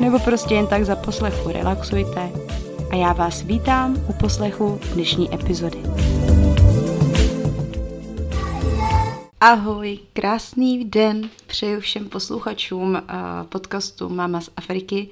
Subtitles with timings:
[0.00, 2.30] nebo prostě jen tak za poslechu relaxujte
[2.90, 5.78] a já vás vítám u poslechu dnešní epizody.
[9.40, 13.02] Ahoj, krásný den přeju všem posluchačům
[13.48, 15.08] podcastu Mama z Afriky.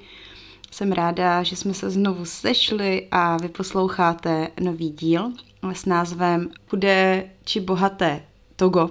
[0.71, 5.31] Jsem ráda, že jsme se znovu sešli a vy posloucháte nový díl
[5.73, 8.23] s názvem Chudé či bohaté
[8.55, 8.89] Togo.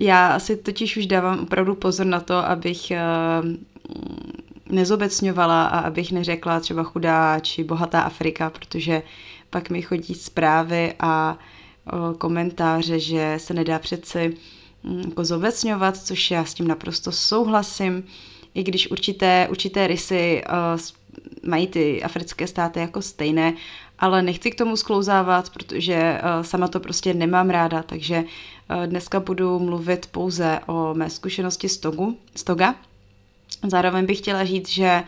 [0.00, 3.00] Já si totiž už dávám opravdu pozor na to, abych eh,
[4.72, 9.02] nezobecňovala a abych neřekla třeba chudá či bohatá Afrika, protože
[9.50, 11.38] pak mi chodí zprávy a
[12.18, 14.36] komentáře, že se nedá přeci
[14.82, 18.04] mm, jako zobecňovat, což já s tím naprosto souhlasím,
[18.54, 20.42] i když určité, určité rysy
[21.42, 23.54] mají ty africké státy jako stejné,
[23.98, 28.24] ale nechci k tomu sklouzávat, protože sama to prostě nemám ráda, takže
[28.86, 32.74] dneska budu mluvit pouze o mé zkušenosti z, Togu, z Toga.
[33.66, 35.02] Zároveň bych chtěla říct, že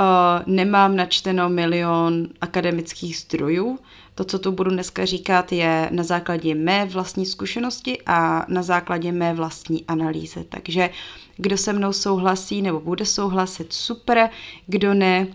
[0.00, 0.06] uh,
[0.54, 3.78] nemám načteno milion akademických zdrojů,
[4.14, 9.12] to, co tu budu dneska říkat, je na základě mé vlastní zkušenosti a na základě
[9.12, 10.44] mé vlastní analýzy.
[10.48, 10.90] Takže
[11.36, 14.30] kdo se mnou souhlasí nebo bude souhlasit, super,
[14.66, 15.26] kdo ne,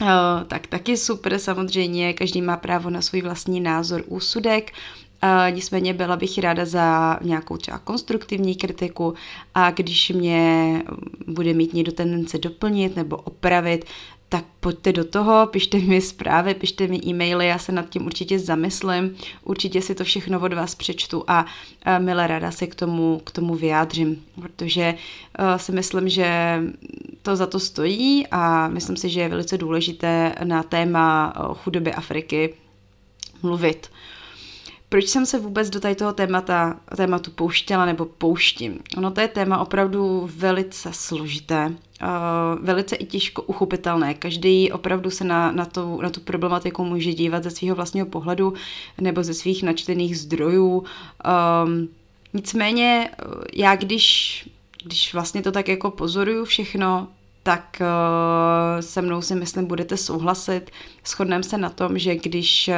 [0.00, 0.08] Uh,
[0.46, 4.72] tak taky super, samozřejmě, každý má právo na svůj vlastní názor, úsudek,
[5.22, 9.14] Uh, nicméně byla bych ráda za nějakou třeba konstruktivní kritiku
[9.54, 10.82] a když mě
[11.26, 13.84] bude mít někdo tendence doplnit nebo opravit,
[14.28, 18.38] tak pojďte do toho, pište mi zprávy, pište mi e-maily, já se nad tím určitě
[18.38, 21.46] zamyslím, určitě si to všechno od vás přečtu a,
[21.82, 24.94] a milé rada se k tomu, k tomu vyjádřím, protože
[25.38, 26.60] uh, si myslím, že
[27.22, 32.54] to za to stojí a myslím si, že je velice důležité na téma chudoby Afriky
[33.42, 33.90] mluvit.
[34.88, 38.78] Proč jsem se vůbec do tady toho témata, tématu pouštěla nebo pouštím?
[38.96, 41.74] Ono to je téma opravdu velice složité,
[42.60, 44.14] velice i těžko uchopitelné.
[44.14, 48.54] Každý opravdu se na, na, tu, na tu problematiku může dívat ze svého vlastního pohledu
[49.00, 50.84] nebo ze svých načtených zdrojů.
[51.64, 51.88] Um,
[52.34, 53.10] nicméně
[53.54, 54.48] já když,
[54.84, 57.08] když vlastně to tak jako pozoruju všechno,
[57.46, 60.70] tak uh, se mnou si myslím, budete souhlasit.
[61.04, 62.70] Shodneme se na tom, že když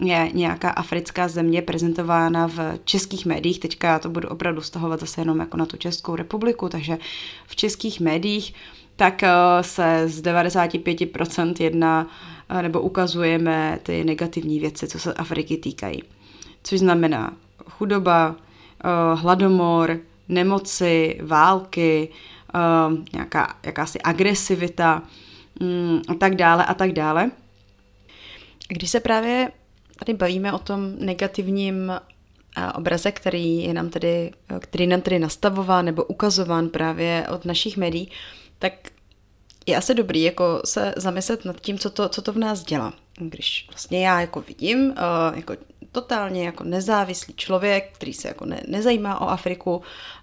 [0.00, 5.00] uh, je nějaká africká země prezentována v českých médiích, teďka já to budu opravdu stahovat
[5.00, 6.98] zase jenom jako na tu Českou republiku, takže
[7.46, 8.54] v českých médiích,
[8.96, 9.28] tak uh,
[9.62, 12.06] se z 95% jedna
[12.50, 16.02] uh, nebo ukazujeme ty negativní věci, co se Afriky týkají.
[16.62, 17.32] Což znamená
[17.70, 18.36] chudoba,
[19.14, 19.98] hladomor,
[20.28, 22.08] nemoci, války,
[23.12, 25.02] nějaká jakási agresivita
[25.60, 27.30] um, a tak dále a tak dále.
[28.68, 29.50] Když se právě
[29.98, 31.92] tady bavíme o tom negativním
[32.56, 37.76] uh, obraze, který je nám tedy, který nám tedy nastavován nebo ukazován právě od našich
[37.76, 38.10] médií,
[38.58, 38.72] tak
[39.66, 42.92] je asi dobrý jako se zamyslet nad tím, co to, co to v nás dělá.
[43.18, 44.94] Když vlastně já jako vidím, uh,
[45.36, 45.54] jako
[45.94, 49.82] totálně jako nezávislý člověk, který se jako ne, nezajímá o Afriku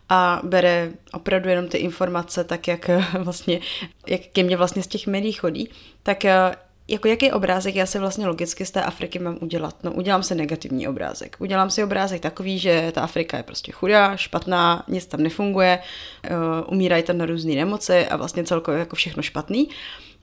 [0.09, 2.89] a bere opravdu jenom ty informace tak, jak
[3.19, 3.59] vlastně,
[4.07, 5.69] jak ke mně vlastně z těch médií chodí,
[6.03, 6.55] tak eh,
[6.87, 9.75] jako jaký obrázek já se vlastně logicky z té Afriky mám udělat?
[9.83, 11.35] No udělám si negativní obrázek.
[11.39, 16.73] Udělám si obrázek takový, že ta Afrika je prostě chudá, špatná, nic tam nefunguje, uh,
[16.73, 19.69] umírají tam na různé nemoci a vlastně celkově jako všechno špatný.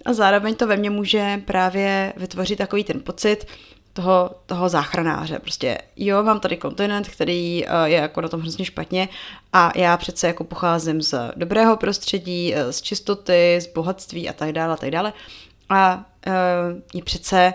[0.05, 3.47] A zároveň to ve mně může právě vytvořit takový ten pocit,
[3.99, 5.39] toho, toho záchranáře.
[5.39, 9.09] Prostě jo, mám tady kontinent, který uh, je jako na tom hrozně špatně
[9.53, 14.53] a já přece jako pocházím z dobrého prostředí, eh, z čistoty, z bohatství a tak
[14.53, 15.13] dále a tak dále.
[15.69, 16.33] A uh,
[16.95, 17.55] je přece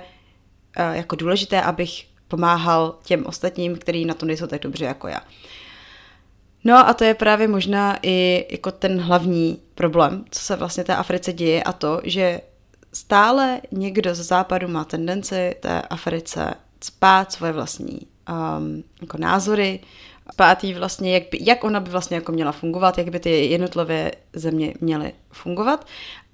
[0.93, 5.21] jako důležité, abych pomáhal těm ostatním, kteří na tom nejsou tak dobře jako já.
[6.63, 10.95] No a to je právě možná i jako ten hlavní problém, co se vlastně té
[10.95, 12.41] Africe děje a to, že
[12.93, 16.53] stále někdo ze západu má tendenci té Africe
[16.83, 17.99] spát svoje vlastní
[18.29, 19.79] um, jako názory,
[20.35, 24.11] pátý vlastně, jak, by, jak ona by vlastně jako měla fungovat, jak by ty jednotlivé
[24.33, 25.85] země měly fungovat.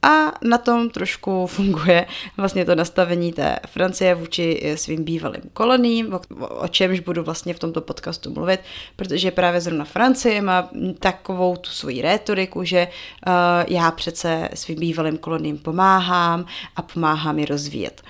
[0.02, 2.06] A na tom trošku funguje
[2.38, 7.60] vlastně to nastavení té Francie vůči svým bývalým koloním, o, o čemž budu vlastně v
[7.60, 8.60] tomto podcastu mluvit,
[8.96, 10.70] protože právě zrovna Francie má
[11.00, 13.34] takovou tu svoji rétoriku, že uh,
[13.68, 18.02] já přece svým bývalým koloním pomáhám a pomáhám je rozvíjet.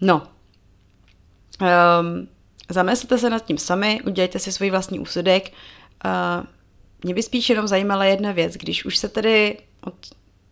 [0.00, 0.22] No,
[1.60, 2.28] um,
[2.70, 5.52] zamyslete se nad tím sami, udělejte si svůj vlastní úsudek.
[6.04, 6.46] Uh,
[7.04, 9.94] mě by spíš jenom zajímala jedna věc, když už se tedy od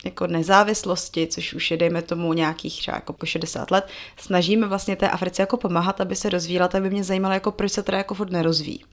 [0.04, 4.96] jako nezávislosti, což už je, dejme tomu, nějakých třeba jako po 60 let, snažíme vlastně
[4.96, 7.99] té Africe jako pomáhat, aby se rozvíjela, tak by mě zajímalo, jako proč se teda
[7.99, 8.84] jako furt nerozvíjí.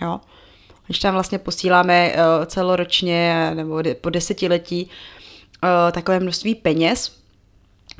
[0.00, 0.20] Jo?
[0.86, 7.16] Když tam vlastně posíláme uh, celoročně nebo po desetiletí uh, takové množství peněz,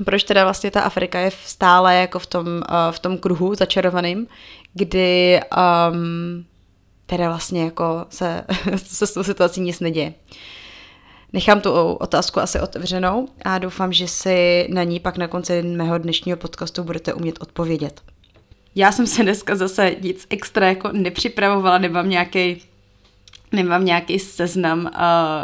[0.05, 4.27] proč teda vlastně ta Afrika je stále jako v tom, uh, v tom kruhu začarovaným,
[4.75, 5.41] kdy
[5.91, 6.45] um,
[7.07, 8.45] teda vlastně jako se,
[8.77, 10.15] se s tou situací nic neděje.
[11.33, 15.99] Nechám tu otázku asi otevřenou a doufám, že si na ní pak na konci mého
[15.99, 18.01] dnešního podcastu budete umět odpovědět.
[18.75, 22.63] Já jsem se dneska zase nic extra jako nepřipravovala, nemám nějaký
[23.53, 24.91] nemám nějaký seznam uh,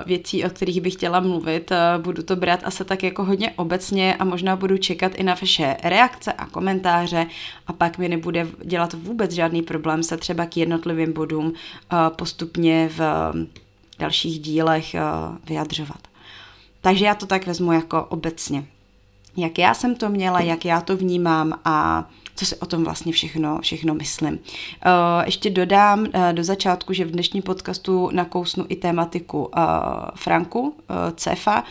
[0.06, 1.70] věcí, o kterých bych chtěla mluvit.
[1.70, 5.34] Uh, budu to brát asi tak jako hodně obecně a možná budu čekat i na
[5.34, 7.26] vaše reakce a komentáře
[7.66, 11.52] a pak mi nebude dělat vůbec žádný problém se třeba k jednotlivým bodům uh,
[12.16, 13.00] postupně v
[14.02, 14.96] dalších dílech
[15.46, 16.08] vyjadřovat.
[16.80, 18.64] Takže já to tak vezmu jako obecně.
[19.36, 23.12] Jak já jsem to měla, jak já to vnímám a co si o tom vlastně
[23.12, 24.38] všechno, všechno myslím.
[25.24, 29.50] Ještě dodám do začátku, že v dnešním podcastu nakousnu i tématiku
[30.14, 30.74] Franku,
[31.16, 31.64] CEFA,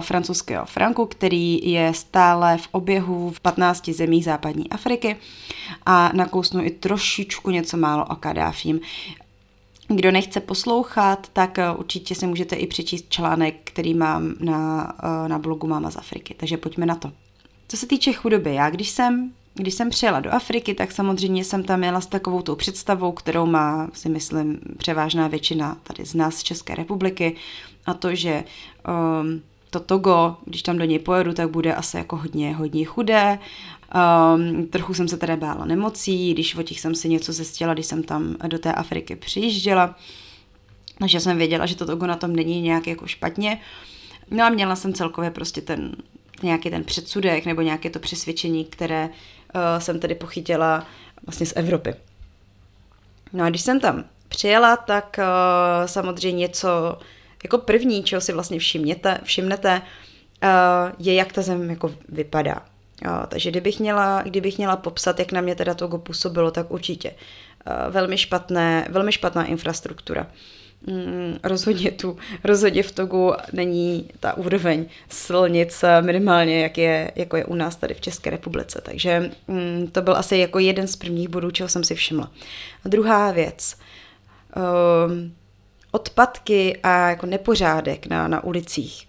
[0.00, 5.16] francouzského franku, který je stále v oběhu v 15 zemích západní Afriky
[5.86, 8.80] a nakousnu i trošičku něco málo o Kadáfím.
[9.88, 15.28] Kdo nechce poslouchat, tak eh, určitě si můžete i přečíst článek, který mám na, eh,
[15.28, 16.34] na blogu Máma z Afriky.
[16.38, 17.12] Takže pojďme na to.
[17.68, 21.64] Co se týče chudoby, já když jsem když jsem přijela do Afriky, tak samozřejmě jsem
[21.64, 26.34] tam jela s takovou tou představou, kterou má, si myslím, převážná většina tady z nás
[26.34, 27.36] z České republiky,
[27.86, 28.44] a to, že
[29.22, 33.38] um, to Togo, když tam do něj pojedu, tak bude asi jako hodně, hodně chudé.
[33.94, 37.86] Um, trochu jsem se teda bála nemocí, když o těch jsem si něco zjistila, když
[37.86, 39.96] jsem tam do té Afriky přijížděla.
[40.98, 43.60] Takže jsem věděla, že to Togo na tom není nějak jako špatně.
[44.30, 45.96] No a měla jsem celkově prostě ten
[46.42, 50.86] nějaký ten předsudek nebo nějaké to přesvědčení, které uh, jsem tedy pochytila
[51.26, 51.94] vlastně z Evropy.
[53.32, 56.98] No a když jsem tam přijela, tak uh, samozřejmě něco
[57.44, 59.82] jako první, čeho si vlastně všimněte, všimnete,
[60.42, 62.62] uh, je, jak ta zem jako vypadá.
[63.06, 67.10] Uh, takže kdybych měla, kdybych měla popsat, jak na mě teda to působilo, tak určitě
[67.10, 70.26] uh, velmi, špatné, velmi špatná infrastruktura.
[70.86, 77.44] Mm, rozhodně tu, rozhodně v Togu není ta úroveň silnic minimálně, jak je, jako je
[77.44, 78.80] u nás tady v České republice.
[78.84, 82.30] Takže mm, to byl asi jako jeden z prvních bodů, čeho jsem si všimla.
[82.84, 83.76] A druhá věc.
[85.06, 85.34] Um,
[85.90, 89.07] odpadky a jako nepořádek na, na ulicích.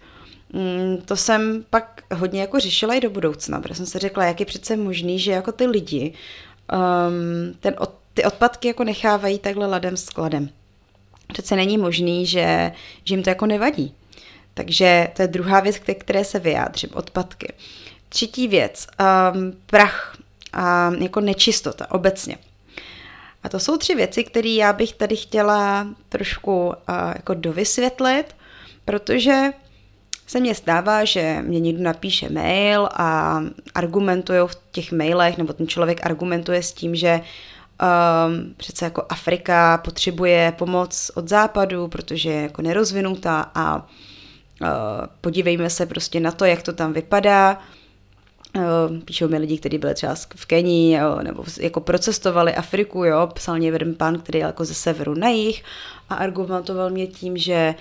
[0.52, 4.40] Mm, to jsem pak hodně jako řešila i do budoucna, protože jsem si řekla, jak
[4.40, 6.14] je přece možný, že jako ty lidi
[6.72, 10.48] um, ten od, ty odpadky jako nechávají takhle ladem skladem.
[11.32, 12.72] Přece není možný, že,
[13.04, 13.94] že jim to jako nevadí.
[14.54, 17.52] Takže to je druhá věc, které se vyjádřím, odpadky.
[18.08, 18.86] Třetí věc,
[19.32, 20.16] um, prach
[20.52, 22.38] a jako nečistota obecně.
[23.42, 26.74] A to jsou tři věci, které já bych tady chtěla trošku uh,
[27.16, 28.36] jako dovysvětlit,
[28.84, 29.52] protože
[30.30, 33.40] se mně stává, že mě někdo napíše mail a
[33.74, 39.78] argumentuje v těch mailech, nebo ten člověk argumentuje s tím, že um, přece jako Afrika
[39.84, 44.68] potřebuje pomoc od západu, protože je jako nerozvinutá a uh,
[45.20, 47.60] podívejme se prostě na to, jak to tam vypadá.
[48.56, 48.62] Uh,
[49.04, 53.68] píšou mi lidi, kteří byli třeba v Kenii nebo jako procestovali Afriku, jo, psal mě
[53.68, 55.62] jeden pán, který je jako ze severu na jih
[56.08, 57.74] a argumentoval mě tím, že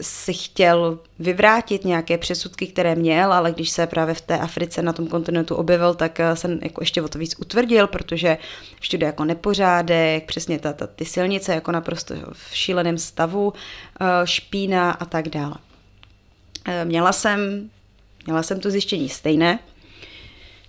[0.00, 4.92] si chtěl vyvrátit nějaké přesudky, které měl, ale když se právě v té Africe na
[4.92, 8.38] tom kontinentu objevil, tak eh, se jako ještě o to víc utvrdil, protože
[8.80, 13.52] všude jako nepořádek, přesně ta, ta, ty silnice jako naprosto v šíleném stavu,
[14.00, 15.54] eh, špína a tak dále.
[16.84, 17.70] Měla jsem,
[18.26, 19.58] měla jsem to zjištění stejné,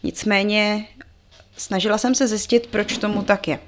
[0.05, 0.87] Nicméně
[1.57, 3.59] snažila jsem se zjistit, proč tomu tak je.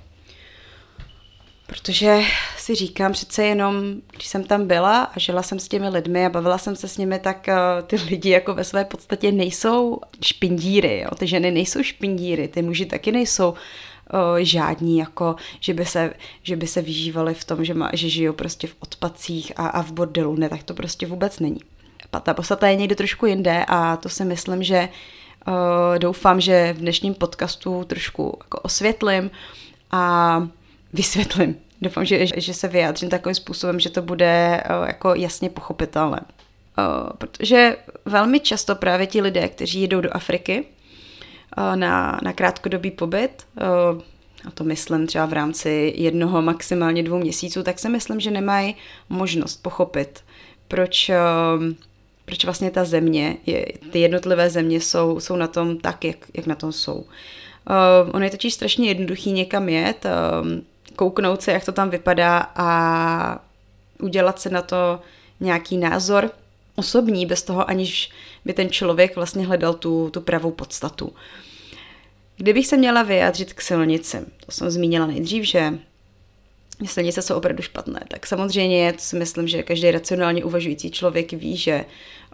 [1.67, 2.19] Protože
[2.67, 3.75] si říkám přece jenom,
[4.11, 6.97] když jsem tam byla a žila jsem s těmi lidmi a bavila jsem se s
[6.97, 11.15] nimi, tak uh, ty lidi jako ve své podstatě nejsou špindíry, jo?
[11.15, 13.57] ty ženy nejsou špindíry, ty muži taky nejsou uh,
[14.37, 18.33] žádní, jako že by se, že by se vyžívali v tom, že, má, že žijou
[18.33, 21.59] prostě v odpacích a, a v bordelu, ne, tak to prostě vůbec není.
[22.23, 24.89] Ta podstata je někde trošku jinde a to si myslím, že
[25.47, 25.53] uh,
[25.99, 29.31] doufám, že v dnešním podcastu trošku jako osvětlím
[29.91, 30.47] a
[30.93, 31.66] vysvětlím.
[31.81, 36.21] Doufám, že, že se vyjádřím takovým způsobem, že to bude uh, jako jasně pochopitelné.
[36.21, 40.63] Uh, protože velmi často právě ti lidé, kteří jdou do Afriky
[41.57, 43.47] uh, na, na krátkodobý pobyt,
[44.47, 48.75] a to myslím třeba v rámci jednoho, maximálně dvou měsíců, tak si myslím, že nemají
[49.09, 50.23] možnost pochopit,
[50.67, 51.11] proč,
[52.25, 53.37] proč vlastně ta země,
[53.91, 56.95] ty jednotlivé země jsou, jsou na tom tak, jak, jak na tom jsou.
[56.95, 60.47] Uh, ono je totiž strašně jednoduchý někam jet, uh,
[60.97, 63.39] kouknout se, jak to tam vypadá a
[64.01, 64.99] udělat se na to
[65.39, 66.31] nějaký názor
[66.75, 68.11] osobní, bez toho, aniž
[68.45, 71.13] by ten člověk vlastně hledal tu, tu pravou podstatu.
[72.37, 75.73] Kdybych se měla vyjádřit k silnici, to jsem zmínila nejdřív, že
[76.85, 81.57] silnice jsou opravdu špatné, tak samozřejmě to si myslím, že každý racionálně uvažující člověk ví,
[81.57, 81.85] že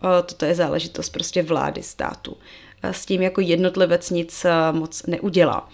[0.01, 2.37] o, toto je záležitost prostě vlády státu.
[2.83, 5.69] A s tím jako jednotlivec nic moc neudělá.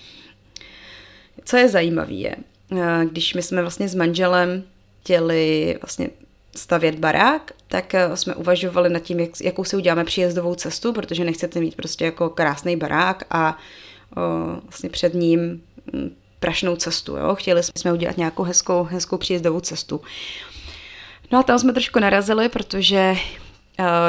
[1.46, 2.36] Co je zajímavé je,
[3.09, 4.63] když my jsme vlastně s manželem
[5.01, 6.09] chtěli vlastně
[6.55, 11.59] stavět barák, tak jsme uvažovali nad tím, jak, jakou si uděláme příjezdovou cestu, protože nechcete
[11.59, 13.57] mít prostě jako krásný barák a
[14.17, 15.61] o, vlastně před ním
[16.39, 17.17] prašnou cestu.
[17.17, 17.35] Jo?
[17.35, 20.01] Chtěli jsme udělat nějakou hezkou, hezkou příjezdovou cestu.
[21.31, 23.15] No a tam jsme trošku narazili, protože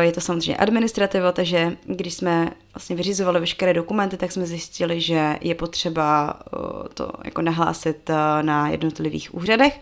[0.00, 5.36] je to samozřejmě administrativa, takže když jsme vlastně vyřizovali veškeré dokumenty, tak jsme zjistili, že
[5.40, 9.80] je potřeba uh, to jako nahlásit uh, na jednotlivých úřadech.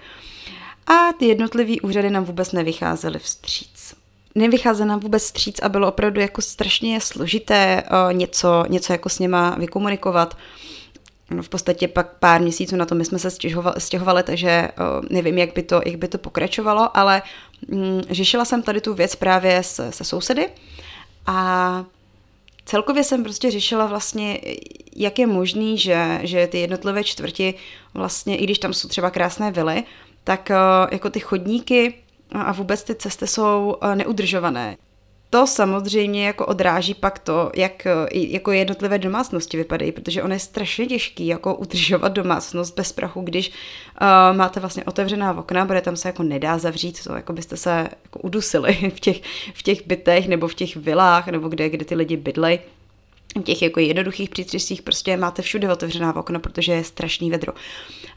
[0.86, 3.94] A ty jednotlivé úřady nám vůbec nevycházely vstříc.
[4.34, 9.56] Nevycházely nám vůbec vstříc a bylo opravdu jako strašně složité něco, něco jako s něma
[9.58, 10.36] vykomunikovat.
[11.30, 14.68] No v podstatě pak pár měsíců na to my jsme se stěhovali, stěhovali takže
[15.10, 17.22] nevím, jak by, to, jak by to pokračovalo, ale
[18.10, 20.48] řešila jsem tady tu věc právě se, se sousedy
[21.26, 21.84] a
[22.64, 24.40] celkově jsem prostě řešila vlastně,
[24.96, 27.54] jak je možný, že, že ty jednotlivé čtvrti
[27.94, 29.84] vlastně, i když tam jsou třeba krásné vily,
[30.24, 31.94] tak uh, jako ty chodníky
[32.32, 34.76] a vůbec ty cesty jsou uh, neudržované
[35.30, 40.86] to samozřejmě jako odráží pak to, jak jako jednotlivé domácnosti vypadají, protože ono je strašně
[40.86, 46.08] těžký jako udržovat domácnost bez prachu, když uh, máte vlastně otevřená okna, protože tam se
[46.08, 49.22] jako nedá zavřít, to jako byste se jako udusili v těch,
[49.54, 52.77] v těch bytech nebo v těch vilách nebo kde, kde ty lidi bydlejí v
[53.42, 57.52] těch jako jednoduchých přístřešcích prostě máte všude otevřená okna, protože je strašný vedro.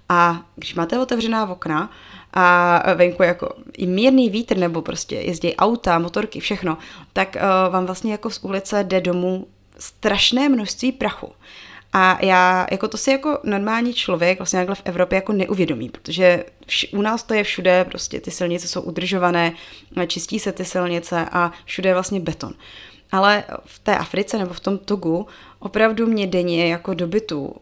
[0.10, 1.92] A když máte otevřená okna
[2.34, 6.78] a venku jako i mírný vítr nebo prostě jezdí auta, motorky, všechno,
[7.14, 9.48] tak uh, vám vlastně jako z ulice jde domů
[9.78, 11.34] strašné množství prachu.
[11.94, 16.46] A já, jako to si jako normální člověk vlastně takhle v Evropě jako neuvědomí, protože
[16.68, 19.54] vš- u nás to je všude, prostě ty silnice jsou udržované,
[20.08, 22.54] čistí se ty silnice a všude je vlastně beton.
[23.12, 25.28] Ale v té Africe nebo v tom Togu
[25.60, 27.54] opravdu mě denně jako do bytu uh,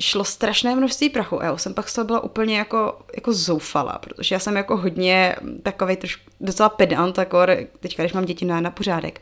[0.00, 4.34] šlo strašné množství prachu já jsem pak z toho byla úplně jako, jako zoufala, protože
[4.34, 7.38] já jsem jako hodně takový trošku docela pedant, jako
[7.80, 9.20] teďka, když mám děti na, na pořádek.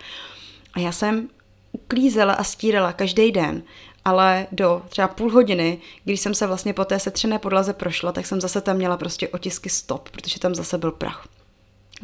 [0.75, 1.29] A já jsem
[1.73, 3.63] uklízela a stírala každý den,
[4.05, 8.27] ale do třeba půl hodiny, když jsem se vlastně po té setřené podlaze prošla, tak
[8.27, 11.29] jsem zase tam měla prostě otisky stop, protože tam zase byl prach.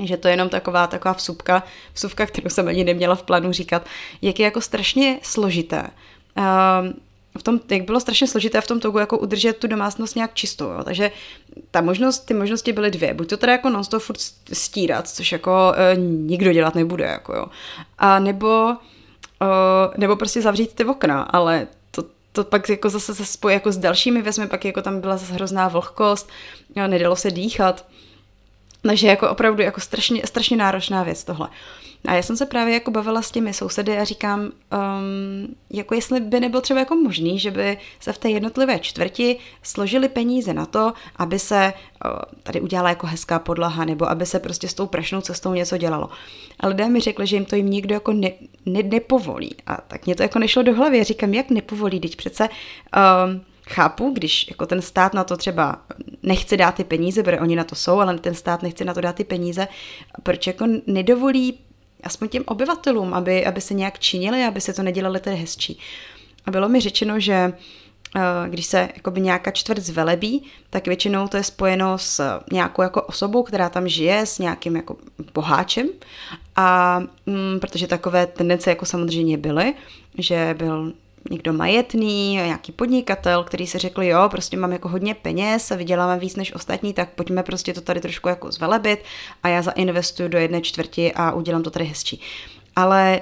[0.05, 3.87] Že to je jenom taková, taková vsupka, vsupka, kterou jsem ani neměla v plánu říkat,
[4.23, 5.91] jak je jako strašně složité.
[6.37, 6.95] Um,
[7.39, 10.71] v tom, jak bylo strašně složité v tom togu jako udržet tu domácnost nějak čistou.
[10.71, 10.85] Jo.
[10.85, 11.11] Takže
[11.71, 13.15] ta možnost, ty možnosti byly dvě.
[13.15, 14.21] Buď to teda jako non furt
[14.53, 17.05] stírat, což jako e, nikdo dělat nebude.
[17.05, 17.47] Jako jo.
[17.99, 18.71] A nebo,
[19.43, 23.73] e, nebo prostě zavřít ty okna, ale to, to pak jako zase se spojí jako
[23.73, 26.29] s dalšími věcmi, pak jako tam byla zase hrozná vlhkost,
[26.77, 27.85] jo, nedalo se dýchat.
[28.83, 31.49] Takže jako opravdu jako strašně, strašně náročná věc tohle.
[32.09, 36.21] A já jsem se právě jako bavila s těmi sousedy a říkám, um, jako jestli
[36.21, 40.67] by nebylo třeba jako možný, že by se v té jednotlivé čtvrti složili peníze na
[40.67, 41.73] to, aby se
[42.05, 42.11] uh,
[42.43, 46.11] tady udělala jako hezká podlaha, nebo aby se prostě s tou prašnou cestou něco dělalo.
[46.61, 48.31] A lidé mi řekli, že jim to jim nikdo jako ne,
[48.67, 49.55] ne, nepovolí.
[49.67, 50.99] A tak mě to jako nešlo do hlavy.
[50.99, 55.77] Já říkám, jak nepovolí, teď přece um, chápu, když jako ten stát na to třeba
[56.23, 59.01] nechce dát ty peníze, protože oni na to jsou, ale ten stát nechce na to
[59.01, 59.69] dát ty peníze,
[60.23, 61.59] proč jako nedovolí
[62.03, 65.79] aspoň těm obyvatelům, aby, aby se nějak činili, aby se to nedělali tedy hezčí.
[66.47, 67.53] A bylo mi řečeno, že
[68.49, 73.43] když se jakoby nějaká čtvrt zvelebí, tak většinou to je spojeno s nějakou jako osobou,
[73.43, 74.97] která tam žije, s nějakým jako
[75.35, 75.89] boháčem.
[76.57, 79.75] A mm, protože takové tendence jako samozřejmě byly,
[80.19, 80.93] že byl
[81.31, 86.19] někdo majetný, nějaký podnikatel, který si řekl, jo, prostě mám jako hodně peněz a vyděláme
[86.19, 89.05] víc než ostatní, tak pojďme prostě to tady trošku jako zvelebit
[89.43, 92.21] a já zainvestuju do jedné čtvrti a udělám to tady hezčí.
[92.77, 93.21] Ale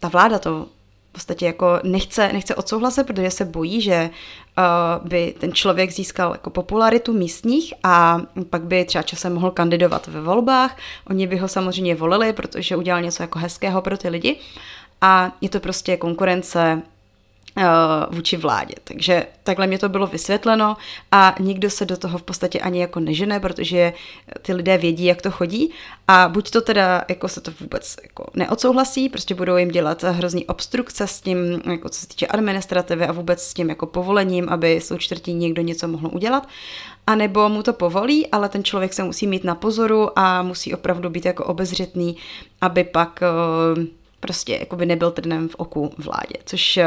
[0.00, 0.66] ta vláda to
[1.08, 4.10] v podstatě jako nechce, nechce odsouhlasit, protože se bojí, že
[4.58, 8.20] uh, by ten člověk získal jako popularitu místních a
[8.50, 10.76] pak by třeba časem mohl kandidovat ve volbách.
[11.10, 14.36] Oni by ho samozřejmě volili, protože udělal něco jako hezkého pro ty lidi.
[15.00, 16.82] A je to prostě konkurence
[18.10, 18.74] vůči vládě.
[18.84, 20.76] Takže takhle mě to bylo vysvětleno
[21.10, 23.92] a nikdo se do toho v podstatě ani jako nežene, protože
[24.42, 25.70] ty lidé vědí, jak to chodí
[26.08, 30.46] a buď to teda jako se to vůbec jako neodsouhlasí, prostě budou jim dělat hrozný
[30.46, 34.76] obstrukce s tím, jako co se týče administrativy a vůbec s tím jako povolením, aby
[34.76, 36.48] s čtvrtí někdo něco mohl udělat,
[37.06, 40.74] a nebo mu to povolí, ale ten člověk se musí mít na pozoru a musí
[40.74, 42.16] opravdu být jako obezřetný,
[42.60, 43.86] aby pak eh,
[44.20, 46.86] prostě jako by nebyl trnem v oku vládě, což eh,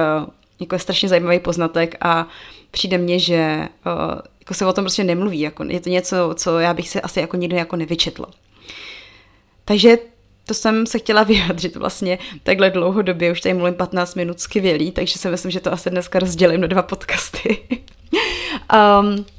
[0.60, 2.28] jako je strašně zajímavý poznatek a
[2.72, 5.40] přijde mně, že uh, jako se o tom prostě nemluví.
[5.40, 8.28] Jako je to něco, co já bych se asi jako nikdy jako nevyčetla.
[9.66, 9.98] Takže
[10.46, 15.20] to jsem se chtěla vyjádřit vlastně takhle dlouhodobě, už tady mluvím 15 minut skvělý, takže
[15.20, 17.58] si myslím, že to asi dneska rozdělím na dva podcasty.
[18.74, 19.26] um,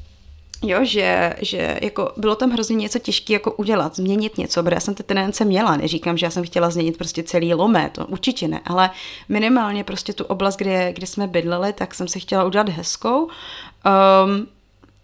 [0.62, 4.80] Jo, že, že jako bylo tam hrozně něco těžké jako udělat, změnit něco, protože já
[4.80, 8.48] jsem ty tendence měla, neříkám, že já jsem chtěla změnit prostě celý lomé, to určitě
[8.48, 8.90] ne, ale
[9.28, 13.30] minimálně prostě tu oblast, kde, kde jsme bydleli, tak jsem si chtěla udělat hezkou um,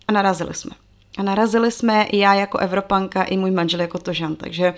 [0.09, 0.71] a narazili jsme.
[1.19, 4.75] A narazili jsme i já jako Evropanka, i můj manžel jako Tožan, takže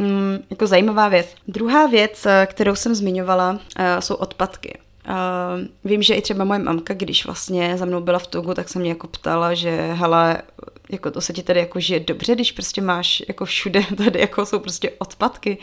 [0.00, 1.26] um, jako zajímavá věc.
[1.48, 3.58] Druhá věc, kterou jsem zmiňovala, uh,
[4.00, 4.78] jsou odpadky.
[5.08, 8.68] Uh, vím, že i třeba moje mamka, když vlastně za mnou byla v Togu, tak
[8.68, 10.42] se mě jako ptala, že hele,
[10.90, 14.46] jako to se ti tady jako žije dobře, když prostě máš jako všude tady jako
[14.46, 15.58] jsou prostě odpadky.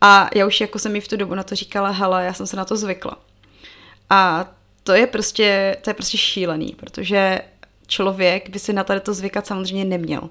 [0.00, 2.46] A já už jako jsem mi v tu dobu na to říkala, hele, já jsem
[2.46, 3.18] se na to zvykla.
[4.10, 4.50] A
[4.82, 7.40] to je prostě, to je prostě šílený, protože
[7.86, 10.30] člověk by si na tady to zvykat samozřejmě neměl.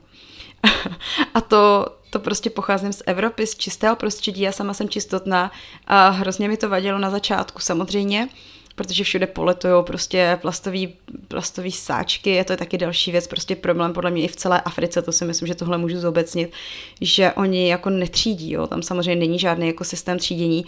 [1.34, 5.52] A to, to prostě pocházím z Evropy, z čistého prostředí, já sama jsem čistotná
[5.88, 8.28] a hrozně mi to vadilo na začátku samozřejmě,
[8.76, 10.94] protože všude poletujou prostě plastový,
[11.28, 15.02] plastový sáčky, je to taky další věc, prostě problém podle mě i v celé Africe,
[15.02, 16.54] to si myslím, že tohle můžu zobecnit,
[17.02, 20.66] že oni jako netřídí, jo, tam samozřejmě není žádný jako systém třídění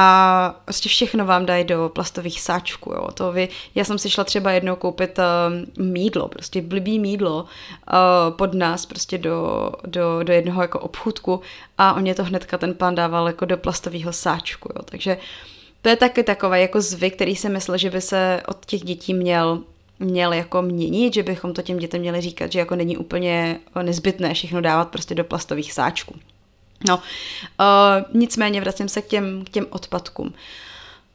[0.00, 3.08] a prostě všechno vám dají do plastových sáčků, jo.
[3.14, 8.36] To vy, já jsem si šla třeba jednou koupit uh, mídlo, prostě blbý mídlo uh,
[8.36, 11.40] pod nás prostě do, do, do jednoho jako obchůdku
[11.78, 14.82] a on je to hnedka ten pán dával jako do plastového sáčku, jo.
[14.84, 15.18] Takže
[15.82, 19.14] to je taky takový jako zvyk, který si myslel, že by se od těch dětí
[19.14, 19.60] měl
[19.98, 24.34] měl jako měnit, že bychom to těm dětem měli říkat, že jako není úplně nezbytné
[24.34, 26.14] všechno dávat prostě do plastových sáčků.
[26.86, 30.34] No, uh, nicméně vracím se k těm, k těm odpadkům.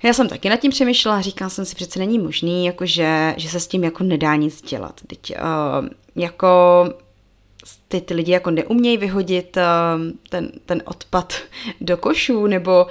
[0.03, 3.59] Já jsem taky nad tím přemýšlela, říkala jsem si, přece není možný, jakože, že se
[3.59, 5.01] s tím jako nedá nic dělat.
[5.07, 6.49] Teď, uh, jako
[7.87, 9.63] ty, ty lidi jako neumějí vyhodit uh,
[10.29, 11.33] ten, ten odpad
[11.81, 12.89] do košů, nebo uh,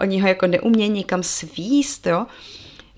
[0.00, 2.26] oni ho jako neumějí někam svíst, jo.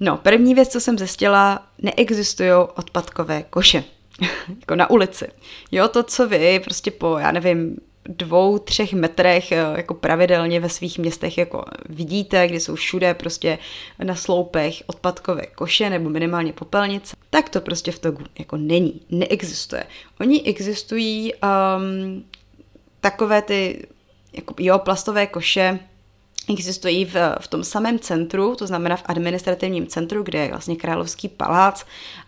[0.01, 3.85] No, první věc, co jsem zjistila, neexistují odpadkové koše.
[4.61, 5.29] jako na ulici.
[5.73, 7.77] Jo, to, co vy prostě po, já nevím,
[8.09, 13.59] dvou, třech metrech eh, jako pravidelně ve svých městech jako vidíte, kde jsou všude prostě
[14.03, 19.85] na sloupech odpadkové koše nebo minimálně popelnice, tak to prostě v Togu jako není, neexistuje.
[20.21, 22.25] Oni existují um,
[23.01, 23.87] takové ty
[24.33, 25.79] jako, jo, plastové koše,
[26.51, 31.29] existují v, v tom samém centru, to znamená v administrativním centru, kde je vlastně Královský
[31.29, 31.85] palác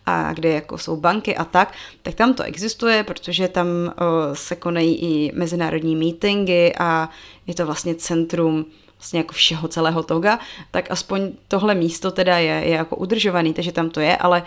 [0.06, 4.56] a kde jako jsou banky a tak, tak tam to existuje, protože tam o, se
[4.56, 7.08] konají i mezinárodní meetingy a
[7.46, 8.66] je to vlastně centrum
[8.98, 10.38] vlastně jako všeho celého toga,
[10.70, 14.42] tak aspoň tohle místo teda je, je jako udržovaný, takže tam to je, ale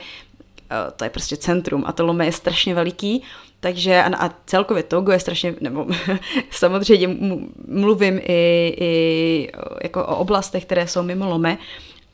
[0.95, 3.23] to je prostě centrum a to Lome je strašně veliký,
[3.63, 5.87] takže a, a celkově Togo je strašně, nebo
[6.51, 7.07] samozřejmě
[7.67, 9.51] mluvím i, i
[9.83, 11.57] jako o oblastech, které jsou mimo Lome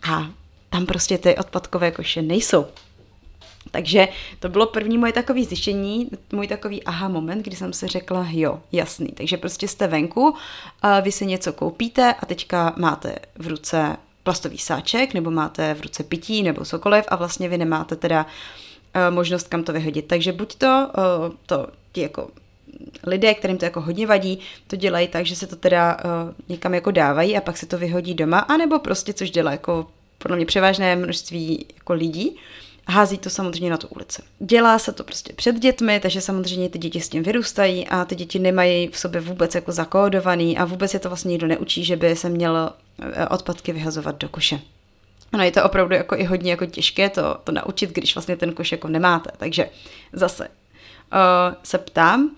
[0.09, 0.29] a
[0.69, 2.65] tam prostě ty odpadkové koše nejsou.
[3.71, 4.07] Takže
[4.39, 8.59] to bylo první moje takové zjištění, můj takový aha moment, kdy jsem si řekla, jo,
[8.71, 9.07] jasný.
[9.07, 10.35] Takže prostě jste venku,
[11.01, 16.03] vy si něco koupíte a teďka máte v ruce plastový sáček, nebo máte v ruce
[16.03, 18.29] pití, nebo cokoliv a vlastně vy nemáte teda uh,
[19.09, 20.07] možnost kam to vyhodit.
[20.07, 22.29] Takže buď to, uh, to ti jako
[23.03, 26.73] lidé, kterým to jako hodně vadí, to dělají tak, že se to teda uh, někam
[26.73, 30.45] jako dávají a pak se to vyhodí doma, anebo prostě, což dělá jako podle mě
[30.45, 32.37] převážné množství jako lidí,
[32.87, 34.21] hází to samozřejmě na tu ulici.
[34.39, 38.15] Dělá se to prostě před dětmi, takže samozřejmě ty děti s tím vyrůstají a ty
[38.15, 41.95] děti nemají v sobě vůbec jako zakódovaný a vůbec je to vlastně nikdo neučí, že
[41.95, 42.71] by se mělo
[43.01, 44.59] eh, odpadky vyhazovat do koše.
[45.33, 48.53] No je to opravdu jako i hodně jako těžké to, to naučit, když vlastně ten
[48.53, 49.31] koš jako nemáte.
[49.37, 49.69] Takže
[50.13, 52.31] zase uh, se ptám, uh,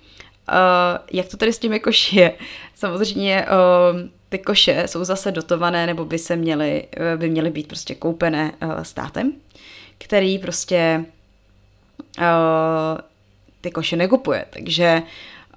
[1.12, 2.34] jak to tady s těmi koši je.
[2.76, 4.00] Samozřejmě uh,
[4.30, 8.82] ty koše jsou zase dotované nebo by se měly, by měly být prostě koupené uh,
[8.82, 9.34] státem,
[9.98, 11.06] který prostě
[12.18, 12.24] uh,
[13.62, 14.46] ty koše nekupuje.
[14.50, 15.02] Takže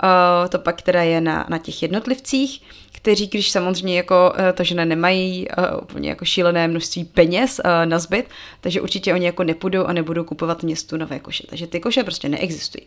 [0.02, 2.62] uh, to pak teda je na, na těch jednotlivcích
[2.96, 7.70] kteří, když samozřejmě jako eh, ta žena nemají uh, úplně jako šílené množství peněz uh,
[7.86, 8.28] na zbyt,
[8.60, 11.46] takže určitě oni jako nepůjdou a nebudou kupovat městu nové koše.
[11.46, 12.86] Takže ty koše prostě neexistují.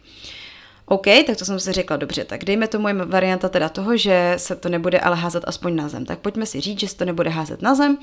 [0.86, 4.56] OK, tak to jsem si řekla dobře, tak dejme tomu varianta teda toho, že se
[4.56, 6.06] to nebude ale házet aspoň na zem.
[6.06, 7.98] Tak pojďme si říct, že se to nebude házet na zem,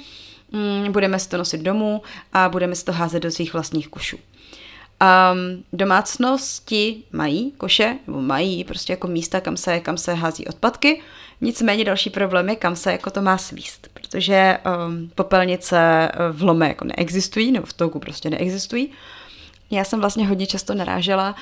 [0.52, 4.16] mm, budeme si to nosit domů a budeme si to házet do svých vlastních kušů.
[4.16, 11.02] Um, domácnosti mají koše, nebo mají prostě jako místa, kam se, kam se hází odpadky.
[11.40, 16.42] Nicméně další problém je, kam se jako to má svíst, protože um, popelnice eh, v
[16.42, 18.90] Lome jako neexistují, nebo v Togu prostě neexistují.
[19.70, 21.34] Já jsem vlastně hodně často narážela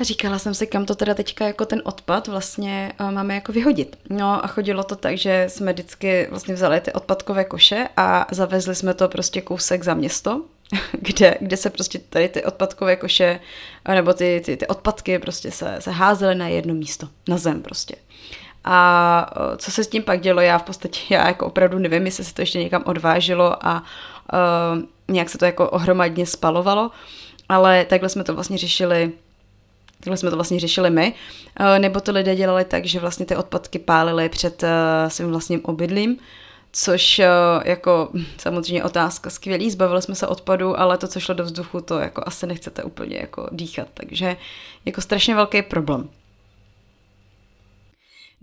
[0.00, 3.96] Říkala jsem si, kam to teda teďka jako ten odpad vlastně uh, máme jako vyhodit.
[4.10, 8.74] No a chodilo to tak, že jsme vždycky vlastně vzali ty odpadkové koše a zavezli
[8.74, 10.42] jsme to prostě kousek za město,
[10.92, 13.40] kde, kde se prostě tady ty odpadkové koše
[13.88, 17.94] nebo ty, ty, ty odpadky prostě se, se házely na jedno místo, na zem prostě.
[18.64, 22.24] A co se s tím pak dělo, já v podstatě, já jako opravdu nevím, jestli
[22.24, 26.90] se to ještě někam odvážilo a uh, nějak se to jako ohromadně spalovalo,
[27.48, 29.12] ale takhle jsme to vlastně řešili
[30.00, 31.14] Takhle jsme to vlastně řešili my.
[31.78, 34.64] Nebo to lidé dělali tak, že vlastně ty odpadky pálili před
[35.08, 36.16] svým vlastním obydlím,
[36.72, 37.20] což
[37.64, 41.98] jako samozřejmě otázka skvělý, zbavili jsme se odpadu, ale to, co šlo do vzduchu, to
[41.98, 44.36] jako asi nechcete úplně jako dýchat, takže
[44.84, 46.08] jako strašně velký problém.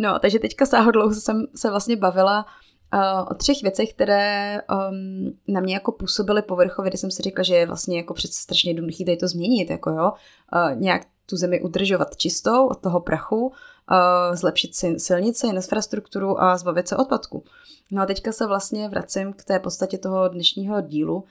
[0.01, 2.45] No, takže teďka sáhodlouho jsem se vlastně bavila
[2.93, 7.43] uh, o třech věcech, které um, na mě jako působily povrchově, kdy jsem si řekla,
[7.43, 11.37] že je vlastně jako přece strašně jednoduchý tady to změnit, jako jo, uh, nějak tu
[11.37, 17.43] zemi udržovat čistou od toho prachu, uh, zlepšit silnice, infrastrukturu a zbavit se odpadku.
[17.91, 21.25] No a teďka se vlastně vracím k té podstatě toho dnešního dílu, uh,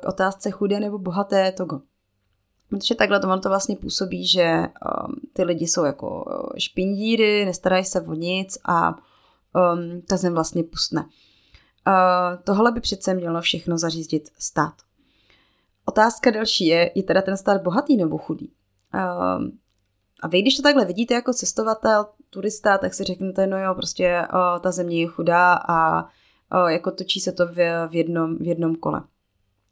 [0.00, 1.80] k otázce chudé nebo bohaté Togo.
[2.78, 7.84] Protože takhle to, to vlastně působí, že um, ty lidi jsou jako uh, špindíry, nestarají
[7.84, 11.02] se o nic a um, ta zem vlastně pustne.
[11.02, 14.74] Uh, tohle by přece mělo všechno zařídit stát.
[15.84, 18.52] Otázka další je, je teda ten stát bohatý nebo chudý?
[18.94, 19.44] Uh,
[20.20, 24.26] a vy, když to takhle vidíte jako cestovatel, turista, tak si řeknete, no jo, prostě
[24.32, 28.46] uh, ta země je chudá a uh, jako točí se to v, v, jednom, v
[28.46, 29.02] jednom kole.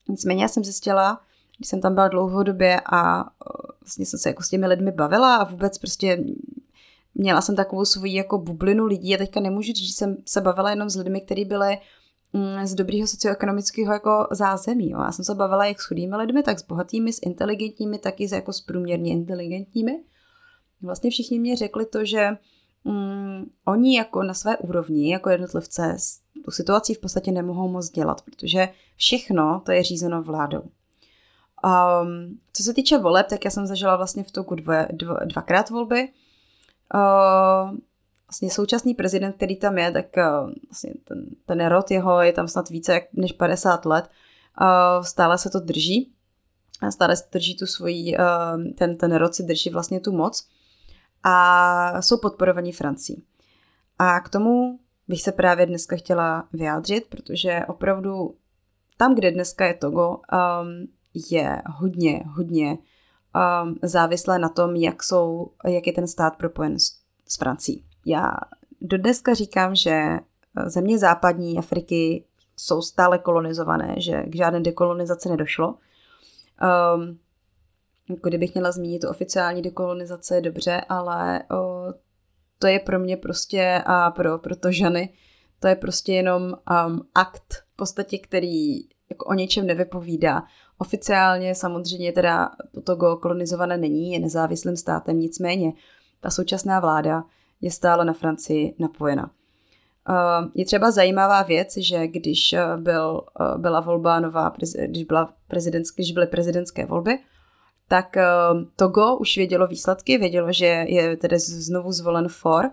[0.09, 1.21] Nicméně já jsem zjistila,
[1.63, 3.25] když jsem tam byla dlouhodobě a
[3.81, 6.25] vlastně jsem se jako s těmi lidmi bavila a vůbec prostě
[7.15, 10.71] měla jsem takovou svoji jako bublinu lidí a teďka nemůžu říct, že jsem se bavila
[10.71, 11.79] jenom s lidmi, kteří byli
[12.33, 14.91] mm, z dobrého socioekonomického jako zázemí.
[14.91, 15.01] Jo.
[15.01, 18.29] Já jsem se bavila jak s chudými lidmi, tak s bohatými, s inteligentními, tak i
[18.29, 20.05] s jako s průměrně inteligentními.
[20.83, 22.31] Vlastně všichni mě řekli to, že
[22.85, 25.97] mm, oni jako na své úrovni, jako jednotlivce,
[26.45, 30.63] tu situaci v podstatě nemohou moc dělat, protože všechno to je řízeno vládou.
[31.65, 35.71] Um, co se týče voleb, tak já jsem zažila vlastně v Toku dva, dva, dvakrát
[35.71, 36.09] volby.
[36.95, 37.79] Uh,
[38.27, 42.49] vlastně současný prezident, který tam je, tak uh, vlastně ten, ten rod jeho je tam
[42.49, 44.11] snad více než 50 let.
[44.61, 46.13] Uh, stále se to drží.
[46.91, 50.49] Stále se drží tu svoji, uh, ten, ten rod si drží vlastně tu moc.
[51.23, 53.23] A jsou podporovaní Francii.
[53.99, 58.35] A k tomu bych se právě dneska chtěla vyjádřit, protože opravdu
[58.97, 60.89] tam, kde dneska je Togo, um,
[61.31, 62.79] je hodně, hodně
[63.65, 66.99] um, závislé na tom, jak, jsou, jak je ten stát propojen s,
[67.29, 67.85] s Francií.
[68.07, 68.33] Já
[68.81, 70.03] do dneska říkám, že
[70.59, 72.25] uh, země západní Afriky
[72.57, 75.75] jsou stále kolonizované, že k žádné dekolonizaci nedošlo.
[76.95, 77.19] Um,
[78.23, 81.87] kdybych měla zmínit tu oficiální dekolonizace, dobře, ale o,
[82.59, 85.15] to je pro mě prostě a pro, pro to ženy,
[85.61, 88.75] to je prostě jenom um, akt v podstatě, který
[89.11, 90.43] jako o něčem nevypovídá.
[90.83, 92.51] Oficiálně samozřejmě teda
[92.85, 95.73] toto kolonizované není, je nezávislým státem, nicméně
[96.21, 97.25] ta současná vláda
[97.61, 99.31] je stále na Francii napojena.
[100.09, 104.53] Eh, je třeba zajímavá věc, že když, eh, byl, eh, byla volba nová,
[104.87, 107.19] když, byla prezidentské, když byly prezidentské volby,
[107.89, 108.17] tak
[108.77, 112.71] Togo už vědělo výsledky, vědělo, že je tedy znovu zvolen for,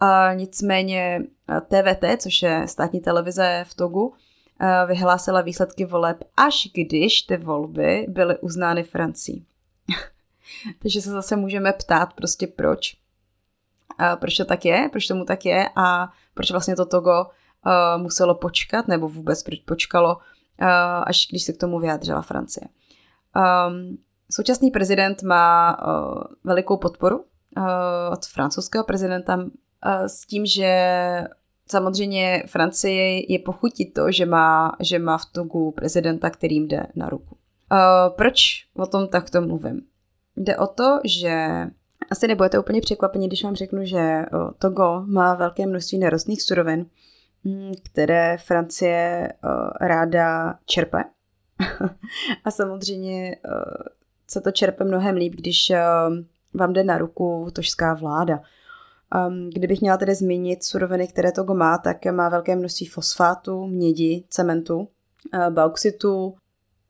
[0.00, 1.20] a nicméně
[1.68, 4.14] TVT, což je státní televize v Togu,
[4.86, 9.44] vyhlásila výsledky voleb, až když ty volby byly uznány Francii.
[10.82, 12.96] Takže se zase můžeme ptát prostě proč.
[14.20, 17.26] Proč to tak je, proč tomu tak je a proč vlastně to Togo
[17.96, 20.16] muselo počkat, nebo vůbec proč počkalo,
[21.04, 22.68] až když se k tomu vyjádřila Francie.
[23.68, 23.98] Um,
[24.30, 25.76] současný prezident má
[26.44, 27.24] velikou podporu
[28.12, 29.44] od francouzského prezidenta
[30.06, 30.70] s tím, že
[31.72, 37.08] samozřejmě Francie je pochutit to, že má, že má v Togu prezidenta, kterým jde na
[37.08, 37.36] ruku.
[37.72, 38.36] Uh, proč
[38.76, 39.80] o tom takto mluvím?
[40.36, 41.66] Jde o to, že
[42.10, 46.86] asi nebudete úplně překvapení, když vám řeknu, že uh, Togo má velké množství nerostných surovin,
[47.44, 51.04] hm, které Francie uh, ráda čerpe.
[52.44, 53.36] a samozřejmě
[54.28, 55.72] se to čerpe mnohem líp, když
[56.54, 58.40] vám jde na ruku tožská vláda.
[59.14, 64.24] Um, kdybych měla tedy zmínit suroviny, které Togo má, tak má velké množství fosfátu, mědi,
[64.28, 66.34] cementu, uh, bauxitu